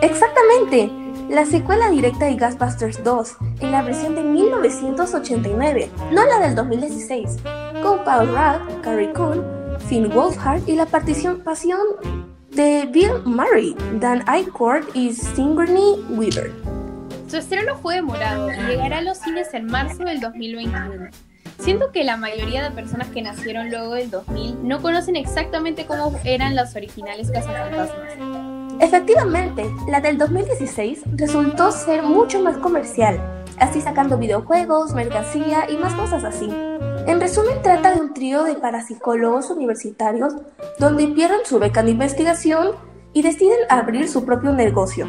[0.00, 6.56] Exactamente la secuela directa de Ghostbusters 2 en la versión de 1989, no la del
[6.56, 7.36] 2016,
[7.82, 9.44] con Paul Rudd, Carrie Coon,
[9.88, 11.78] Finn Wolfhard y la participación
[12.50, 16.50] de Bill Murray, Dan Aykroyd y Sigourney Weaver.
[17.28, 21.10] Su estreno fue demorado y llegará a los cines en marzo del 2021.
[21.60, 26.12] Siento que la mayoría de personas que nacieron luego del 2000 no conocen exactamente cómo
[26.24, 28.39] eran los originales cazafantasmas.
[28.80, 33.20] Efectivamente, la del 2016 resultó ser mucho más comercial,
[33.58, 36.48] así sacando videojuegos, mercancía y más cosas así.
[37.06, 40.34] En resumen, trata de un trío de parapsicólogos universitarios
[40.78, 42.68] donde pierden su beca de investigación
[43.12, 45.06] y deciden abrir su propio negocio,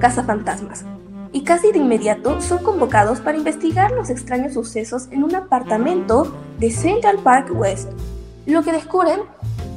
[0.00, 0.84] Casa Fantasmas.
[1.32, 6.70] Y casi de inmediato son convocados para investigar los extraños sucesos en un apartamento de
[6.70, 7.88] Central Park West.
[8.44, 9.20] Lo que descubren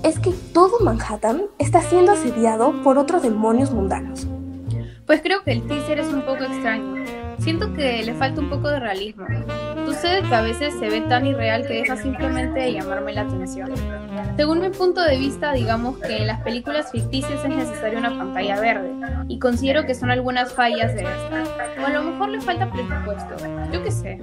[0.03, 4.27] es que todo Manhattan está siendo asediado por otros demonios mundanos.
[5.05, 7.05] Pues creo que el teaser es un poco extraño.
[7.39, 9.25] Siento que le falta un poco de realismo.
[9.85, 13.71] Sucede que a veces se ve tan irreal que deja simplemente de llamarme la atención.
[14.35, 18.59] Según mi punto de vista, digamos que en las películas ficticias es necesaria una pantalla
[18.59, 18.91] verde,
[19.27, 21.81] y considero que son algunas fallas de esta.
[21.81, 23.35] O a lo mejor le falta presupuesto,
[23.71, 24.19] yo qué sé.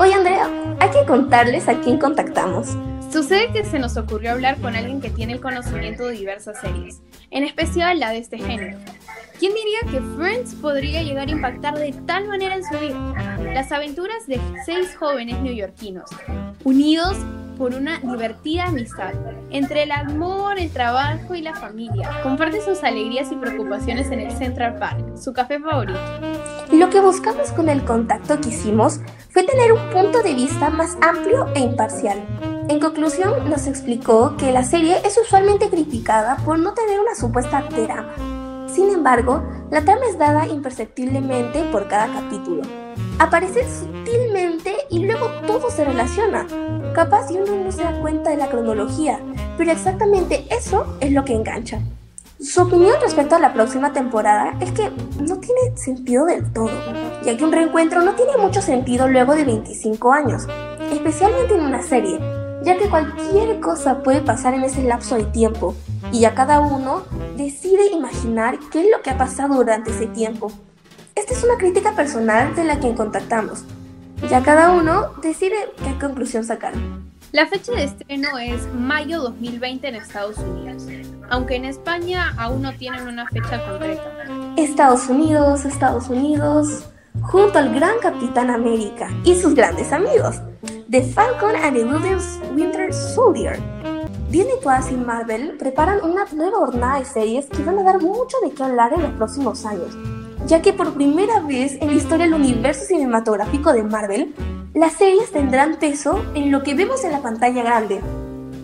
[0.00, 2.76] Oye Andrea, hay que contarles a quién contactamos.
[3.12, 7.00] Sucede que se nos ocurrió hablar con alguien que tiene el conocimiento de diversas series,
[7.30, 8.76] en especial la de este género.
[9.38, 13.38] ¿Quién diría que Friends podría llegar a impactar de tal manera en su vida?
[13.54, 16.10] Las aventuras de seis jóvenes neoyorquinos,
[16.64, 17.16] unidos
[17.56, 19.12] por una divertida amistad
[19.50, 22.10] entre el amor, el trabajo y la familia.
[22.22, 25.98] Comparte sus alegrías y preocupaciones en el Central Park, su café favorito.
[26.72, 30.96] Lo que buscamos con el contacto que hicimos fue tener un punto de vista más
[31.00, 32.18] amplio e imparcial.
[32.68, 37.68] En conclusión, nos explicó que la serie es usualmente criticada por no tener una supuesta
[37.68, 38.43] trama.
[38.74, 42.62] Sin embargo, la trama es dada imperceptiblemente por cada capítulo.
[43.20, 46.44] Aparece sutilmente y luego todo se relaciona.
[46.92, 49.20] Capaz y uno no se da cuenta de la cronología,
[49.56, 51.78] pero exactamente eso es lo que engancha.
[52.40, 56.72] Su opinión respecto a la próxima temporada es que no tiene sentido del todo,
[57.24, 60.48] ya que un reencuentro no tiene mucho sentido luego de 25 años,
[60.92, 62.18] especialmente en una serie,
[62.64, 65.76] ya que cualquier cosa puede pasar en ese lapso de tiempo,
[66.10, 67.02] y ya cada uno
[67.36, 70.52] decide imaginar qué es lo que ha pasado durante ese tiempo.
[71.14, 73.64] Esta es una crítica personal de la que contactamos.
[74.28, 76.72] Ya cada uno decide qué conclusión sacar.
[77.32, 80.86] La fecha de estreno es mayo 2020 en Estados Unidos,
[81.30, 84.02] aunque en España aún no tienen una fecha concreta.
[84.56, 86.84] Estados Unidos, Estados Unidos,
[87.22, 90.36] junto al gran Capitán América y sus grandes amigos,
[90.90, 91.84] The Falcon and the
[92.54, 93.58] Winter Soldier.
[94.34, 98.36] Disney Plus y Marvel preparan una nueva jornada de series que van a dar mucho
[98.42, 99.96] de qué hablar en los próximos años,
[100.44, 104.34] ya que por primera vez en la historia del universo cinematográfico de Marvel,
[104.74, 108.00] las series tendrán peso en lo que vemos en la pantalla grande.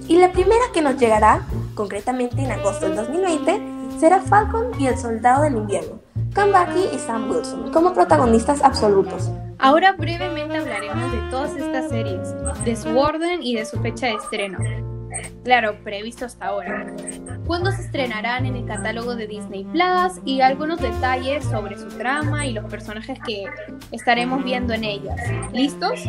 [0.08, 4.98] Y la primera que nos llegará, concretamente en agosto del 2020, será Falcon y el
[4.98, 6.00] Soldado del Invierno,
[6.34, 9.30] Bucky y Sam Wilson como protagonistas absolutos.
[9.60, 14.14] Ahora brevemente hablaremos de todas estas series, de su orden y de su fecha de
[14.14, 14.89] estreno.
[15.44, 16.94] Claro, previsto hasta ahora.
[17.46, 22.46] Cuándo se estrenarán en el catálogo de Disney Plus y algunos detalles sobre su trama
[22.46, 23.46] y los personajes que
[23.92, 25.20] estaremos viendo en ellas.
[25.52, 26.04] ¿Listos?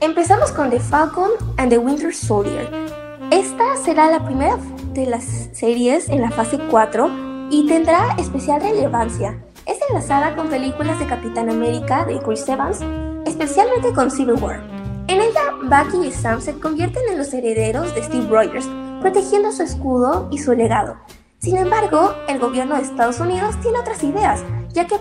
[0.00, 2.68] Empezamos con The Falcon and the Winter Soldier.
[3.30, 4.58] Esta será la primera
[4.92, 9.38] de las series en la fase 4 y tendrá especial relevancia.
[9.64, 12.80] Es enlazada con películas de Capitán América de Chris Evans,
[13.26, 14.71] especialmente con Civil War.
[15.12, 18.66] En ella, Bucky y Sam se convierten en los herederos de Steve Rogers,
[19.02, 20.96] protegiendo su escudo y su legado.
[21.36, 24.96] Sin embargo, el gobierno de Estados Unidos tiene otras ideas, ya que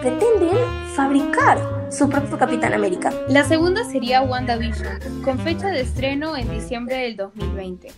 [0.00, 0.56] pretenden
[0.94, 1.60] fabricar
[1.92, 3.12] su propio Capitán América.
[3.28, 7.92] La segunda sería WandaVision, con fecha de estreno en diciembre del 2020.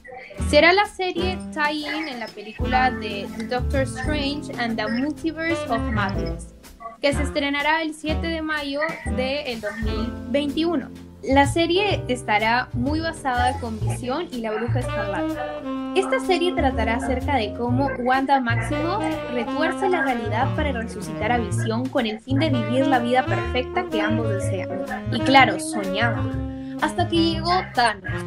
[0.51, 6.57] Será la serie tie-in en la película de Doctor Strange and the Multiverse of Madness,
[7.01, 8.81] que se estrenará el 7 de mayo
[9.17, 11.07] del 2021.
[11.29, 15.61] La serie estará muy basada con Visión y la Bruja Escarlata.
[15.97, 21.89] Esta serie tratará acerca de cómo Wanda Maximoff retuerce la realidad para resucitar a Visión
[21.89, 24.85] con el fin de vivir la vida perfecta que ambos desean.
[25.12, 26.79] Y claro, soñaban.
[26.81, 28.25] Hasta que llegó Thanos.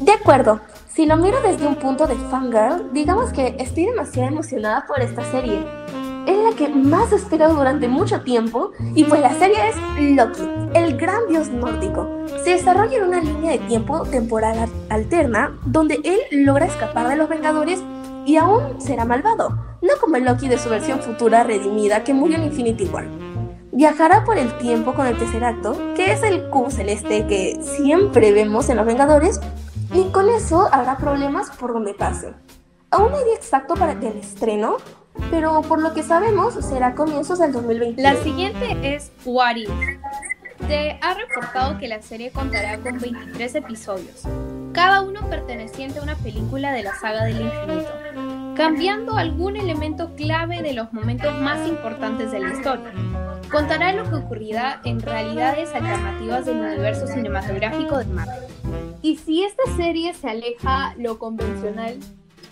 [0.00, 4.84] De acuerdo, si lo miro desde un punto de fangirl, digamos que estoy demasiado emocionada
[4.86, 5.64] por esta serie
[6.26, 9.76] es la que más he esperado durante mucho tiempo y pues la serie es
[10.16, 10.42] Loki,
[10.74, 12.08] el gran dios nórdico.
[12.44, 17.28] Se desarrolla en una línea de tiempo temporal alterna donde él logra escapar de los
[17.28, 17.82] Vengadores
[18.26, 22.36] y aún será malvado, no como el Loki de su versión futura redimida que murió
[22.36, 23.06] en Infinity War.
[23.72, 25.42] Viajará por el tiempo con el tercer
[25.94, 29.38] que es el cubo celeste que siempre vemos en los Vengadores,
[29.92, 32.34] y con eso habrá problemas por donde pase.
[32.90, 34.76] Aún hay día exacto para el estreno,
[35.30, 38.00] pero por lo que sabemos será comienzos del 2020.
[38.02, 39.70] La siguiente es What If.
[40.68, 44.22] Se ha reportado que la serie contará con 23 episodios,
[44.72, 47.90] cada uno perteneciente a una película de la saga del infinito,
[48.56, 52.92] cambiando algún elemento clave de los momentos más importantes de la historia.
[53.50, 58.44] Contará lo que ocurrirá en realidades alternativas del universo cinematográfico de Marvel.
[59.02, 61.98] Y si esta serie se aleja lo convencional,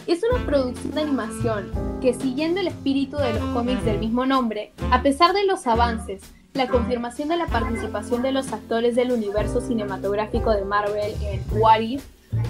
[0.07, 4.73] es una producción de animación que, siguiendo el espíritu de los cómics del mismo nombre,
[4.91, 9.61] a pesar de los avances, la confirmación de la participación de los actores del universo
[9.61, 12.05] cinematográfico de Marvel en What If,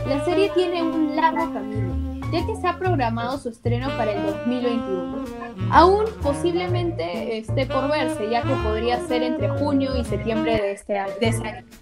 [0.07, 4.27] la serie tiene un largo camino, ya que se ha programado su estreno para el
[4.27, 5.25] 2021.
[5.70, 10.99] Aún posiblemente esté por verse, ya que podría ser entre junio y septiembre de este
[10.99, 11.12] año.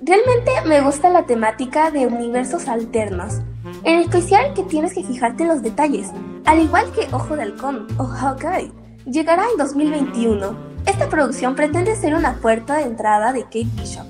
[0.03, 3.41] Realmente me gusta la temática de universos alternos,
[3.85, 6.11] en especial que tienes que fijarte en los detalles,
[6.45, 8.73] al igual que Ojo de Halcón o Hawkeye.
[9.07, 10.55] Llegará en 2021.
[10.85, 14.07] Esta producción pretende ser una puerta de entrada de Kate Bishop,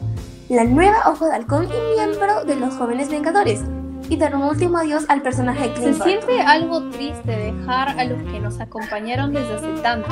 [0.48, 3.60] la nueva Ojo de Halcón y miembro de los Jóvenes Vengadores,
[4.08, 8.04] y dar un último adiós al personaje de Clint Se siente algo triste dejar a
[8.04, 10.08] los que nos acompañaron desde hace tanto.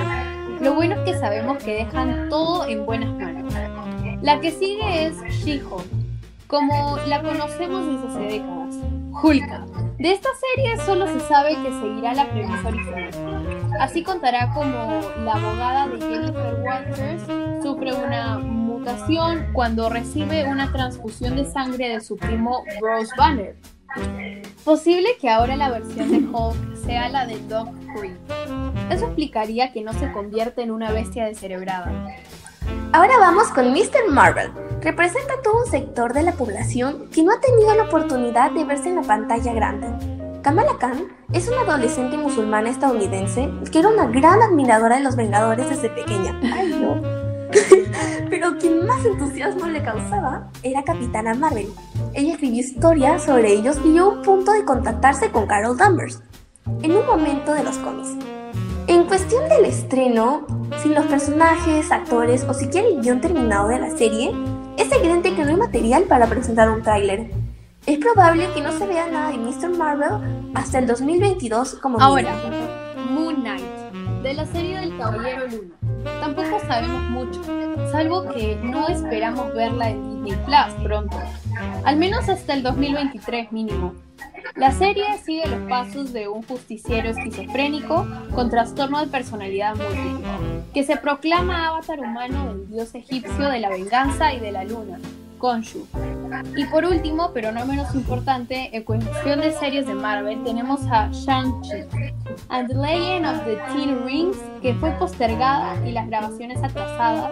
[0.61, 3.55] Lo bueno es que sabemos que dejan todo en buenas manos.
[4.23, 5.87] La que sigue es She-Hulk,
[6.47, 8.77] como la conocemos desde hace décadas.
[9.23, 9.67] Hulka.
[9.99, 13.11] De esta serie solo se sabe que seguirá la premisa original.
[13.79, 17.23] Así contará como la abogada de Jennifer Walters
[17.63, 23.57] sufre una mutación cuando recibe una transfusión de sangre de su primo Bruce Banner,
[24.65, 28.17] Posible que ahora la versión de Hulk sea la de Doc Creed.
[28.91, 31.93] Eso explicaría que no se convierte en una bestia descerebrada.
[32.93, 34.11] Ahora vamos con Mr.
[34.11, 34.51] Marvel.
[34.81, 38.89] Representa todo un sector de la población que no ha tenido la oportunidad de verse
[38.89, 39.89] en la pantalla grande.
[40.43, 45.69] Kamala Khan es una adolescente musulmana estadounidense que era una gran admiradora de los Vengadores
[45.69, 46.39] desde pequeña.
[46.53, 47.01] Ay, no.
[48.31, 51.69] Pero quien más entusiasmo le causaba era Capitana Marvel.
[52.13, 56.23] Ella escribió historias sobre ellos y llegó a un punto de contactarse con Carol Danvers,
[56.83, 58.17] en un momento de los cómics.
[58.89, 60.47] En cuestión del estreno,
[60.83, 64.33] sin los personajes, actores o siquiera el guion terminado de la serie,
[64.77, 67.31] es evidente que no hay material para presentar un tráiler.
[67.87, 69.71] Es probable que no se vea nada de Mr.
[69.77, 72.35] Marvel hasta el 2022 como Ahora,
[73.09, 73.65] Moon Knight,
[74.23, 75.75] de la serie del Caballero Luna.
[76.21, 77.41] Tampoco sabemos mucho,
[77.93, 81.17] salvo que no esperamos verla en Disney Plus pronto,
[81.85, 83.95] al menos hasta el 2023 mínimo.
[84.57, 90.27] La serie sigue los pasos de un justiciero esquizofrénico con trastorno de personalidad múltiple,
[90.75, 94.99] que se proclama avatar humano del dios egipcio de la venganza y de la luna,
[95.39, 95.87] Khonshu.
[96.57, 101.11] Y por último, pero no menos importante, en cuestión de series de Marvel tenemos a
[101.11, 107.31] Shang-Chi and the Legend of the Ten Rings, que fue postergada y las grabaciones atrasadas,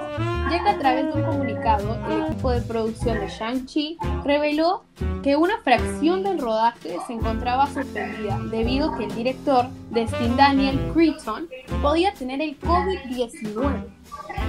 [0.51, 4.85] ya que a través de un comunicado el equipo de producción de Shang-Chi reveló
[5.23, 10.93] que una fracción del rodaje se encontraba suspendida debido a que el director, Destin Daniel
[10.95, 11.49] Cretton,
[11.83, 13.85] podía tener el COVID-19.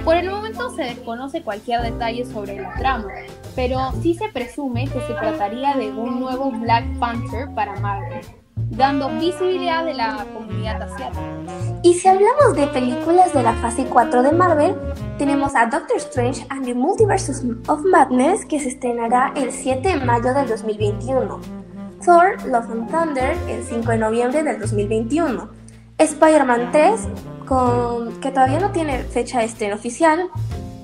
[0.04, 3.08] Por el momento se desconoce cualquier detalle sobre la trama,
[3.54, 8.24] pero sí se presume que se trataría de un nuevo Black Panther para Marvel,
[8.70, 11.22] dando visibilidad de la comunidad asiática.
[11.82, 14.76] Y si hablamos de películas de la fase 4 de Marvel,
[15.18, 17.32] tenemos a Doctor Strange and the Multiverse
[17.68, 21.40] of Madness que se estrenará el 7 de mayo del 2021.
[22.04, 25.48] Thor, Love and Thunder el 5 de noviembre del 2021.
[25.98, 27.08] Spider-Man 3
[28.20, 30.28] que todavía no tiene fecha de estreno oficial,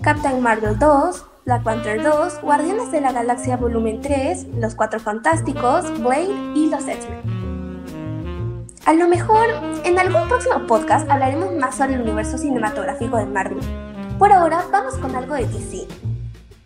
[0.02, 5.84] Captain Marvel 2, Black Panther 2, Guardianes de la Galaxia Volumen 3, Los Cuatro Fantásticos,
[6.00, 7.45] Blade y Los X-Men.
[8.86, 9.48] A lo mejor
[9.82, 13.58] en algún próximo podcast hablaremos más sobre el universo cinematográfico de Marvel.
[14.16, 15.88] Por ahora vamos con algo de DC.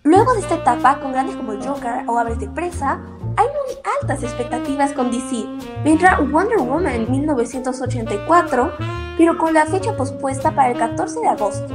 [0.02, 3.00] Luego de esta etapa, con grandes como Joker o Aves de Presa,
[3.38, 5.46] hay muy altas expectativas con DC.
[5.82, 8.70] Vendrá Wonder Woman en 1984,
[9.16, 11.74] pero con la fecha pospuesta para el 14 de agosto.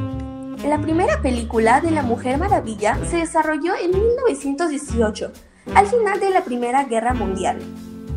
[0.63, 5.31] La primera película de La Mujer Maravilla se desarrolló en 1918,
[5.73, 7.57] al final de la Primera Guerra Mundial,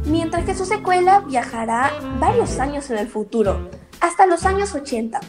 [0.09, 5.21] mientras que su secuela viajará varios años en el futuro, hasta los años 80,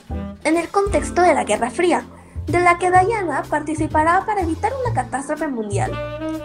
[0.43, 2.05] en el contexto de la Guerra Fría
[2.51, 5.91] de la que Diana participará para evitar una catástrofe mundial.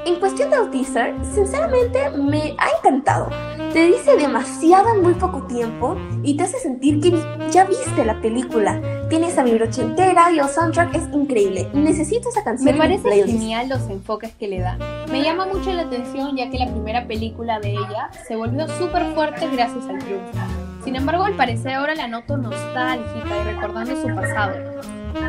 [0.04, 3.30] En cuestión del teaser, sinceramente me ha encantado.
[3.72, 7.10] Te dice demasiado en muy poco tiempo y te hace sentir que
[7.50, 8.80] ya viste la película.
[9.08, 11.70] Tiene esa vibrocha entera y el soundtrack es increíble.
[11.72, 12.72] Necesito esa canción.
[12.72, 14.76] Me parece genial los enfoques que le da.
[15.10, 19.14] Me llama mucho la atención ya que la primera película de ella se volvió súper
[19.14, 20.38] fuerte gracias al triunfo.
[20.84, 24.54] Sin embargo, al parecer ahora la noto nostálgica y recordando su pasado.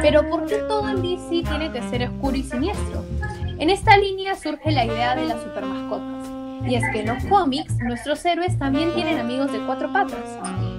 [0.01, 3.03] Pero ¿por qué todo en DC tiene que ser oscuro y siniestro?
[3.57, 6.25] En esta línea surge la idea de las supermascotas.
[6.67, 10.23] Y es que en los cómics, nuestros héroes también tienen amigos de cuatro patas.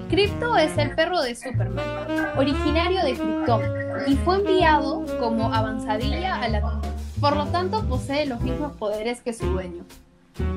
[0.08, 3.62] Crypto es el perro de Superman, originario de Krypton,
[4.06, 6.80] y fue enviado como avanzadilla a la.
[7.20, 9.84] Por lo tanto, posee los mismos poderes que su dueño.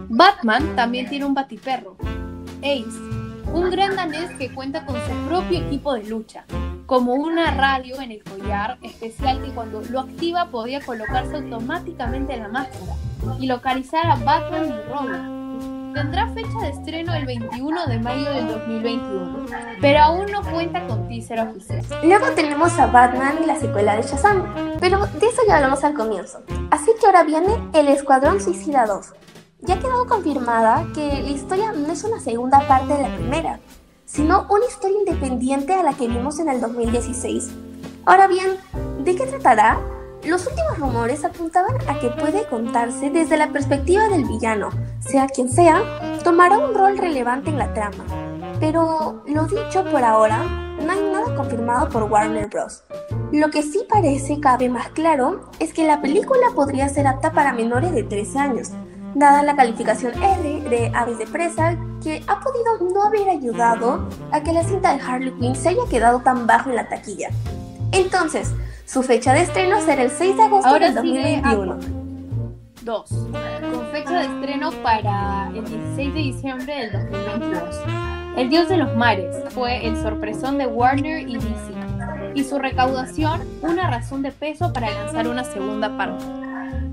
[0.10, 1.96] Batman también tiene un batiperro,
[2.60, 3.00] Ace,
[3.54, 6.44] un gran danés que cuenta con su propio equipo de lucha,
[6.90, 12.42] como una radio en el collar especial que cuando lo activa podía colocarse automáticamente en
[12.42, 12.94] la máscara
[13.40, 15.94] y localizar a Batman y Robin.
[15.94, 19.46] tendrá fecha de estreno el 21 de mayo del 2021,
[19.80, 21.86] pero aún no cuenta con teaser oficial.
[22.04, 25.94] Luego tenemos a Batman y la secuela de Shazam, pero de eso ya hablamos al
[25.94, 26.42] comienzo.
[26.72, 29.14] Así que ahora viene El Escuadrón Suicida 2.
[29.62, 33.60] Ya ha quedado confirmada que la historia no es una segunda parte de la primera,
[34.12, 37.52] sino una historia independiente a la que vimos en el 2016.
[38.06, 38.58] Ahora bien,
[39.04, 39.80] ¿de qué tratará?
[40.24, 45.50] Los últimos rumores apuntaban a que puede contarse desde la perspectiva del villano, sea quien
[45.50, 45.84] sea,
[46.24, 48.04] tomará un rol relevante en la trama.
[48.60, 50.44] Pero lo dicho por ahora,
[50.84, 52.84] no hay nada confirmado por Warner Bros.
[53.32, 57.54] Lo que sí parece cabe más claro es que la película podría ser apta para
[57.54, 58.72] menores de 13 años,
[59.16, 64.42] dada la calificación R de Aves de Presa, que ha podido no haber ayudado a
[64.42, 67.30] que la cinta de Harley Quinn se haya quedado tan bajo en la taquilla.
[67.92, 68.54] Entonces,
[68.86, 71.78] su fecha de estreno será el 6 de agosto Ahora del 2021.
[72.82, 73.10] 2.
[73.10, 77.76] Con fecha de estreno para el 16 de diciembre del 2022.
[78.38, 81.79] El Dios de los Mares fue el sorpresón de Warner y DC,
[82.36, 86.26] y su recaudación una razón de peso para lanzar una segunda parte.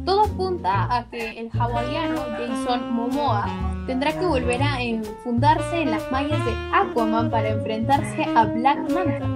[0.04, 3.46] Todo apunta a que el hawaiano Jason Momoa
[3.86, 9.26] tendrá que volver a enfundarse en las mallas de Aquaman para enfrentarse a Black Manta.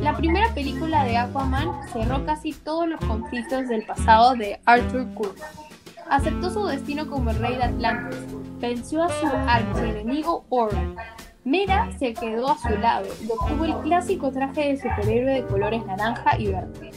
[0.00, 5.40] La primera película de Aquaman cerró casi todos los conflictos del pasado de Arthur Curry.
[6.10, 8.18] Aceptó su destino como el rey de Atlantis,
[8.58, 10.96] venció a su archienemigo Orm.
[11.48, 15.86] Mera se quedó a su lado y obtuvo el clásico traje de superhéroe de colores
[15.86, 16.90] naranja y verde.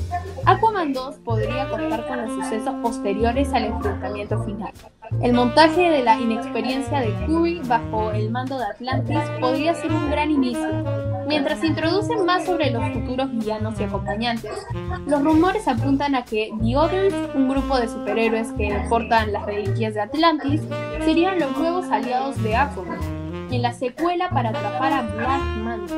[0.46, 4.74] Aquaman 2 podría contar con los sucesos posteriores al enfrentamiento final.
[5.22, 10.12] El montaje de la inexperiencia de Curry bajo el mando de Atlantis podría ser un
[10.12, 10.84] gran inicio,
[11.30, 14.68] mientras se introducen más sobre los futuros villanos y acompañantes.
[15.08, 19.94] Los rumores apuntan a que The Others, un grupo de superhéroes que portan las reliquias
[19.94, 20.62] de Atlantis,
[21.06, 23.21] serían los nuevos aliados de Aquaman
[23.56, 25.96] en la secuela para atrapar a Black Manta.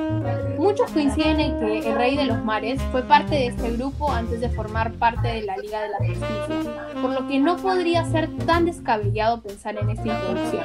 [0.57, 4.41] Muchos coinciden en que el Rey de los Mares fue parte de este grupo antes
[4.41, 8.29] de formar parte de la Liga de la Justicia, por lo que no podría ser
[8.45, 10.63] tan descabellado pensar en esta introducción.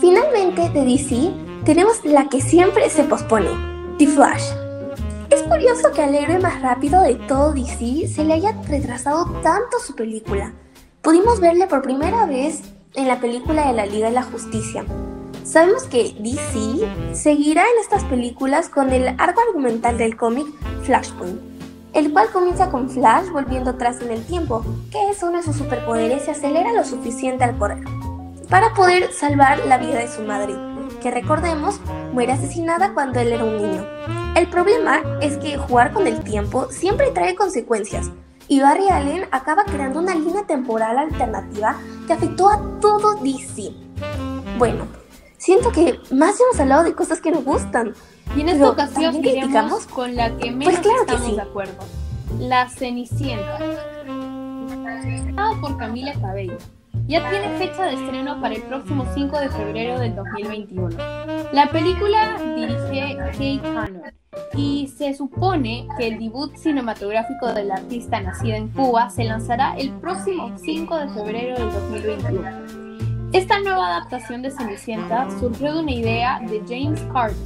[0.00, 1.30] Finalmente, de DC,
[1.64, 3.50] tenemos la que siempre se pospone,
[3.98, 4.44] The Flash.
[5.30, 9.78] Es curioso que al héroe más rápido de todo DC se le haya retrasado tanto
[9.80, 10.52] su película.
[11.02, 12.62] Pudimos verle por primera vez
[12.94, 14.84] en la película de la Liga de la Justicia,
[15.46, 20.48] Sabemos que DC seguirá en estas películas con el arco argumental del cómic
[20.82, 21.40] Flashpoint,
[21.92, 25.54] el cual comienza con Flash volviendo atrás en el tiempo, que es uno de sus
[25.54, 27.84] superpoderes y acelera lo suficiente al correr,
[28.50, 30.52] para poder salvar la vida de su madre,
[31.00, 31.80] que recordemos
[32.12, 33.86] muere asesinada cuando él era un niño.
[34.34, 38.10] El problema es que jugar con el tiempo siempre trae consecuencias,
[38.48, 41.76] y Barry Allen acaba creando una línea temporal alternativa
[42.08, 43.72] que afectó a todo DC.
[44.58, 44.86] Bueno,
[45.38, 47.94] siento que más hemos hablado de cosas que nos gustan.
[48.36, 49.86] Y en esta ocasión ¿también iremos criticamos?
[49.86, 51.36] con la que menos Pues claro que estamos sí.
[51.36, 51.84] de acuerdo.
[52.38, 53.58] La Cenicienta.
[55.06, 56.58] Estado por Camila Cabello.
[57.06, 60.96] Ya tiene fecha de estreno para el próximo 5 de febrero del 2021.
[61.52, 64.02] La película dirige Kate Hannon
[64.54, 69.92] y se supone que el debut cinematográfico del artista nacida en Cuba se lanzará el
[69.92, 72.85] próximo 5 de febrero del 2021.
[73.32, 77.36] Esta nueva adaptación de Cenicienta surgió de una idea de James Carden,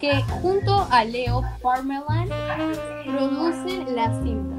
[0.00, 2.28] que junto a Leo Parmelan
[3.06, 4.56] producen la cinta.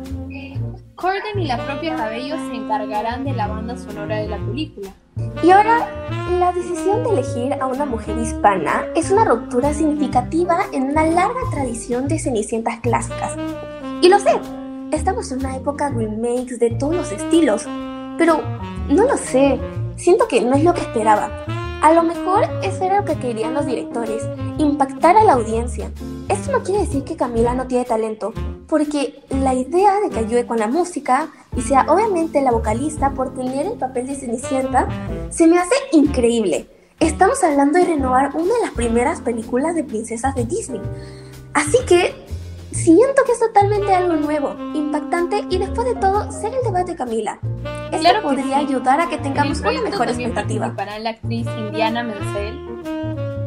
[0.96, 4.90] Carden y la propia Cabello se encargarán de la banda sonora de la película.
[5.44, 5.88] Y ahora,
[6.40, 11.42] la decisión de elegir a una mujer hispana es una ruptura significativa en una larga
[11.52, 13.36] tradición de cenicientas clásicas.
[14.02, 14.40] Y lo sé,
[14.92, 17.68] estamos en una época de remakes de todos los estilos,
[18.18, 18.42] pero
[18.90, 19.60] no lo sé,
[19.98, 21.46] siento que no es lo que esperaba.
[21.82, 24.24] A lo mejor eso era lo que querían los directores,
[24.58, 25.92] impactar a la audiencia.
[26.30, 28.34] Esto no quiere decir que Camila no tiene talento,
[28.68, 33.34] porque la idea de que ayude con la música y sea obviamente la vocalista por
[33.34, 34.88] tener el papel de Cenicienta
[35.30, 36.70] se me hace increíble.
[37.00, 40.82] Estamos hablando de renovar una de las primeras películas de princesas de Disney.
[41.54, 42.16] Así que
[42.72, 46.98] siento que es totalmente algo nuevo, impactante y después de todo ser el debate de
[46.98, 47.40] Camila.
[47.92, 48.66] Esto Claro podría sí.
[48.66, 50.66] ayudar a que En tengamos una mejor expectativa.
[50.68, 52.60] participarán la actriz Indiana Menzel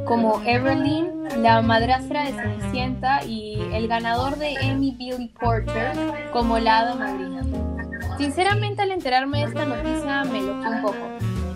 [0.07, 1.07] como Evelyn,
[1.39, 5.93] la madrastra de Cenicienta y el ganador de Emmy Billy Porter
[6.33, 7.43] como la hada madrina.
[8.19, 10.97] Sinceramente al enterarme de esta noticia me loqué un poco.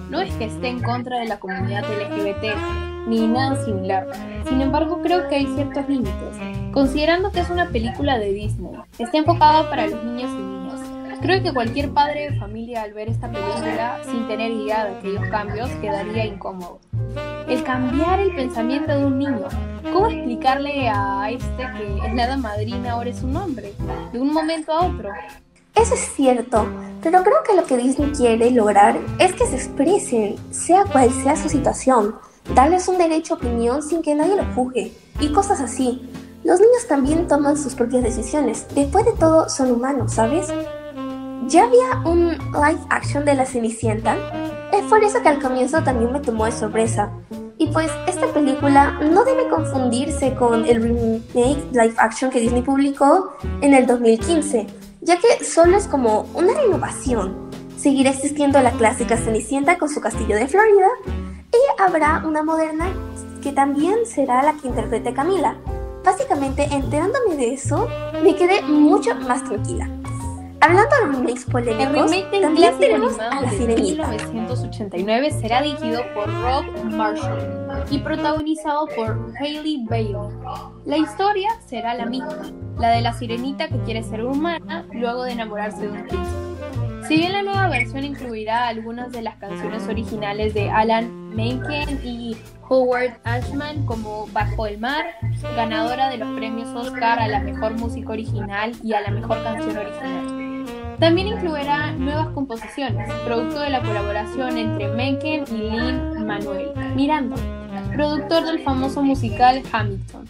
[0.08, 2.54] No es que esté en contra de la comunidad LGBT,
[3.08, 4.06] ni nada similar.
[4.48, 6.14] Sin embargo, creo que hay ciertos límites.
[6.72, 10.53] Considerando que es una película de Disney, está enfocada para los niños y niñas.
[11.24, 15.26] Creo que cualquier padre de familia al ver esta película sin tener idea de aquellos
[15.30, 16.80] cambios quedaría incómodo.
[17.48, 19.48] El cambiar el pensamiento de un niño.
[19.90, 23.72] ¿Cómo explicarle a este que es la hada madrina ahora es un hombre?
[24.12, 25.08] De un momento a otro.
[25.74, 26.66] Eso es cierto,
[27.02, 31.36] pero creo que lo que Disney quiere lograr es que se expresen, sea cual sea
[31.36, 32.16] su situación,
[32.54, 36.06] darles un derecho a opinión sin que nadie lo juzgue, y cosas así.
[36.44, 40.52] Los niños también toman sus propias decisiones, después de todo son humanos, ¿sabes?
[41.46, 44.16] Ya había un live action de la Cenicienta,
[44.72, 47.10] es por eso que al comienzo también me tomó de sorpresa.
[47.58, 53.32] Y pues esta película no debe confundirse con el remake live action que Disney publicó
[53.60, 54.66] en el 2015,
[55.02, 57.50] ya que solo es como una renovación.
[57.76, 60.88] Seguirá existiendo la clásica Cenicienta con su castillo de Florida
[61.52, 62.86] y habrá una moderna
[63.42, 65.58] que también será la que interprete Camila.
[66.02, 67.86] Básicamente, enterándome de eso,
[68.22, 69.88] me quedé mucho más tranquila.
[70.64, 74.08] Hablando de remakes polémicos, el remake del también tenemos a la de Sirenita.
[74.08, 80.16] 1989 será dirigido por Rob Marshall y protagonizado por Hailey Bailey.
[80.86, 85.32] La historia será la misma, la de la sirenita que quiere ser humana luego de
[85.32, 87.08] enamorarse de un príncipe.
[87.08, 92.38] Si bien la nueva versión incluirá algunas de las canciones originales de Alan Menken y
[92.66, 95.04] Howard Ashman como Bajo el Mar,
[95.54, 99.76] ganadora de los premios Oscar a la mejor música original y a la mejor canción
[99.76, 100.33] original.
[101.04, 107.36] También incluirá nuevas composiciones, producto de la colaboración entre Menken y Lin Manuel Miranda,
[107.94, 110.26] productor del famoso musical Hamilton.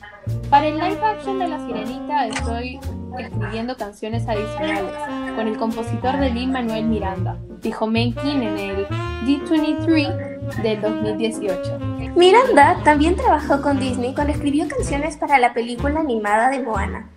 [0.50, 2.80] Para el live action de La Sirenita estoy
[3.16, 4.90] escribiendo canciones adicionales
[5.36, 11.78] con el compositor de Lin Manuel Miranda, dijo Menken en el D23 del 2018.
[12.16, 17.13] Miranda también trabajó con Disney cuando escribió canciones para la película animada de Moana.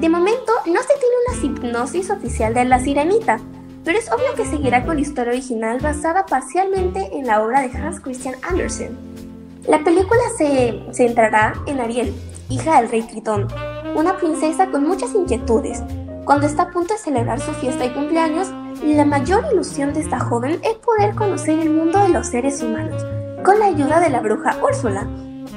[0.00, 3.38] De momento no se tiene una hipnosis oficial de La Sirenita,
[3.84, 7.76] pero es obvio que seguirá con la historia original basada parcialmente en la obra de
[7.78, 8.96] Hans Christian Andersen.
[9.66, 12.14] La película se centrará en Ariel,
[12.48, 13.48] hija del rey Tritón,
[13.94, 15.82] una princesa con muchas inquietudes.
[16.24, 18.48] Cuando está a punto de celebrar su fiesta de cumpleaños,
[18.82, 23.04] la mayor ilusión de esta joven es poder conocer el mundo de los seres humanos,
[23.44, 25.06] con la ayuda de la bruja Úrsula.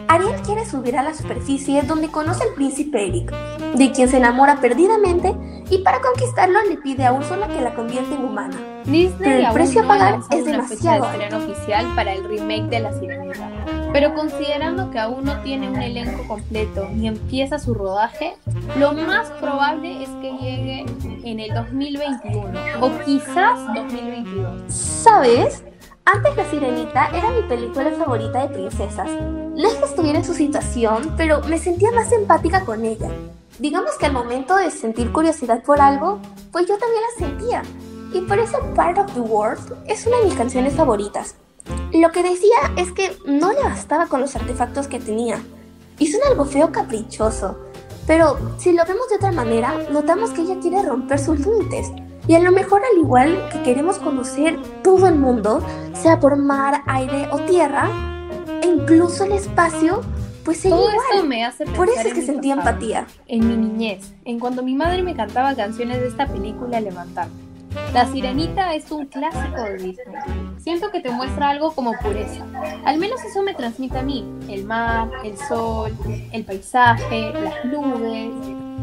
[0.09, 3.31] Ariel quiere subir a la superficie donde conoce al príncipe Eric,
[3.75, 5.35] de quien se enamora perdidamente
[5.69, 8.57] y para conquistarlo le pide a Úrsula que la convierta en humana.
[8.85, 11.85] Disney Pero el aún precio a no pagar es una fecha demasiado de estreno oficial
[11.95, 13.49] para el remake de La Sirenita.
[13.93, 18.33] Pero considerando que aún no tiene un elenco completo ni empieza su rodaje,
[18.79, 20.85] lo más probable es que llegue
[21.23, 24.73] en el 2021 o quizás 2022.
[24.73, 25.63] ¿Sabes?
[26.11, 29.07] Antes La Sirenita era mi película favorita de princesas.
[29.55, 33.11] No es que estuviera en su situación, pero me sentía más empática con ella.
[33.59, 36.19] Digamos que al momento de sentir curiosidad por algo,
[36.51, 37.61] pues yo también la sentía.
[38.11, 41.35] Y por eso Part of the World es una de mis canciones favoritas.
[41.93, 45.39] Lo que decía es que no le bastaba con los artefactos que tenía.
[45.99, 47.55] Suena algo feo caprichoso.
[48.07, 51.91] Pero si lo vemos de otra manera, notamos que ella quiere romper sus límites.
[52.27, 55.63] Y a lo mejor al igual que queremos conocer todo el mundo,
[55.93, 57.89] sea por mar, aire o tierra,
[58.61, 60.01] e incluso el espacio,
[60.43, 61.05] pues Todo igual.
[61.13, 63.07] esto me hace pensar Por eso es que mi sentía pasado, empatía.
[63.27, 67.49] En mi niñez, en cuando mi madre me cantaba canciones de esta película levantarme.
[67.93, 70.05] La Sirenita es un clásico de Disney.
[70.57, 72.43] Siento que te muestra algo como pureza.
[72.85, 74.25] Al menos eso me transmite a mí.
[74.47, 75.91] El mar, el sol,
[76.31, 78.31] el paisaje, las nubes.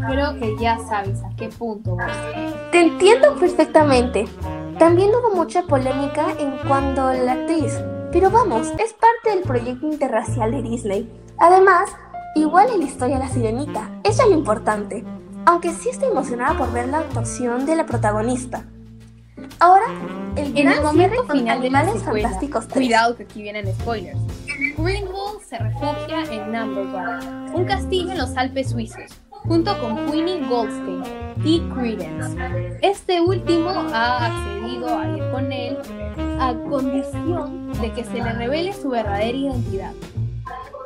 [0.09, 2.07] Creo que ya sabes a qué punto voy.
[2.73, 4.27] Te entiendo perfectamente.
[4.79, 7.73] También hubo mucha polémica en cuanto a la actriz,
[8.13, 11.11] pero vamos, es parte del proyecto interracial de Disney.
[11.39, 11.91] Además,
[12.35, 15.03] igual en la historia de la sirenita, eso es lo importante,
[15.47, 18.65] aunque sí estoy emocionada por ver la actuación de la protagonista.
[19.59, 19.87] Ahora,
[20.37, 22.87] el En el gran momento con final de la Animales Fantásticos 3.
[22.87, 24.19] cuidado que aquí vienen spoilers.
[24.77, 29.11] Grindelwald se refugia en Numberland, un castillo en los Alpes suizos,
[29.47, 31.03] junto con Queenie Goldstein
[31.45, 32.37] y Credence.
[32.83, 35.79] Este último ha accedido a ir con él
[36.41, 39.93] a condición de que se le revele su verdadera identidad.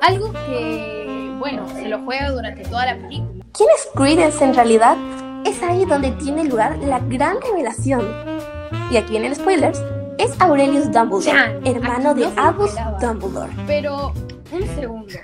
[0.03, 3.45] Algo que, bueno, se lo juega durante toda la película.
[3.53, 4.97] ¿Quién es Credence en realidad?
[5.45, 8.07] Es ahí donde tiene lugar la gran revelación.
[8.91, 9.83] Y aquí vienen spoilers.
[10.19, 12.73] Es Aurelius Dumbledore, hermano de no Albus.
[13.01, 13.51] Dumbledore.
[13.67, 14.13] Pero,
[14.53, 15.15] un segundo.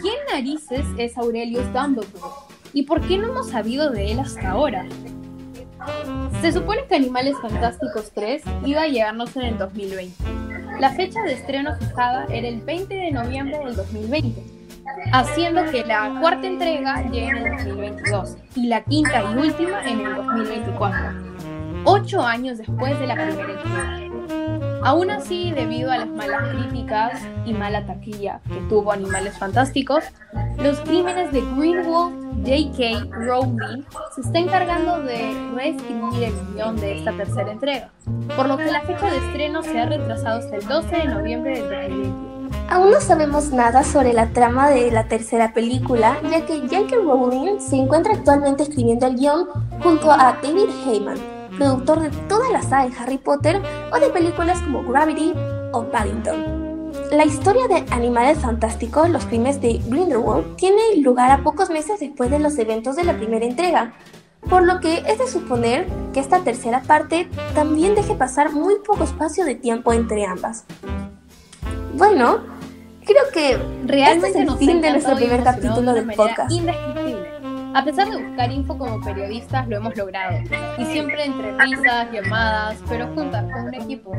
[0.00, 2.49] ¿Quién narices es Aurelius Dumbledore?
[2.72, 4.86] ¿Y por qué no hemos sabido de él hasta ahora?
[6.40, 10.14] Se supone que Animales Fantásticos 3 iba a llegarnos en el 2020.
[10.78, 14.42] La fecha de estreno fijada era el 20 de noviembre del 2020,
[15.12, 20.00] haciendo que la cuarta entrega llegue en el 2022 y la quinta y última en
[20.00, 21.30] el 2024.
[21.84, 24.69] ocho años después de la primera entrega.
[24.82, 30.04] Aún así, debido a las malas críticas y mala taquilla que tuvo Animales Fantásticos,
[30.58, 33.06] los crímenes de Greenwald J.K.
[33.10, 37.90] Rowling se está encargando de reescribir el guion de esta tercera entrega,
[38.34, 41.60] por lo que la fecha de estreno se ha retrasado hasta el 12 de noviembre
[41.60, 42.30] del 2021.
[42.70, 46.96] Aún no sabemos nada sobre la trama de la tercera película, ya que J.K.
[47.04, 49.46] Rowling se encuentra actualmente escribiendo el guion
[49.82, 51.18] junto a David Heyman,
[51.60, 53.60] productor de toda la saga de Harry Potter
[53.92, 55.34] o de películas como Gravity
[55.72, 56.90] o Paddington.
[57.12, 62.30] La historia de Animales Fantásticos, los crímenes de Grindelwald, tiene lugar a pocos meses después
[62.30, 63.92] de los eventos de la primera entrega,
[64.48, 69.04] por lo que es de suponer que esta tercera parte también deje pasar muy poco
[69.04, 70.64] espacio de tiempo entre ambas.
[71.94, 72.38] Bueno,
[73.04, 76.50] creo que realmente este es el fin de nuestro primer capítulo del podcast.
[77.72, 80.38] A pesar de buscar info como periodistas, lo hemos logrado.
[80.76, 84.12] Y siempre entre risas, llamadas, pero juntas, con un equipo.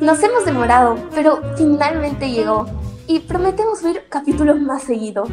[0.00, 2.66] Nos hemos demorado, pero finalmente llegó.
[3.06, 5.24] Y prometemos ver capítulos más seguido.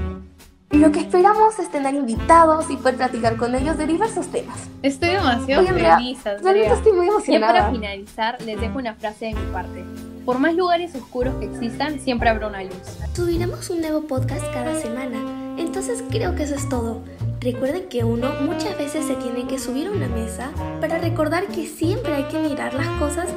[0.72, 4.58] Lo que esperamos es tener invitados y poder platicar con ellos de diversos temas.
[4.82, 6.74] Estoy demasiado feliz, Andrea.
[6.74, 7.58] estoy muy emocionada.
[7.58, 9.84] Y para finalizar, les dejo una frase de mi parte.
[10.26, 12.74] Por más lugares oscuros que existan, siempre habrá una luz.
[13.14, 15.18] Subiremos un nuevo podcast cada semana,
[15.58, 17.04] entonces creo que eso es todo.
[17.46, 21.68] Recuerden que uno muchas veces se tiene que subir a una mesa para recordar que
[21.68, 23.28] siempre hay que mirar las cosas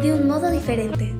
[0.00, 1.14] de un modo diferente.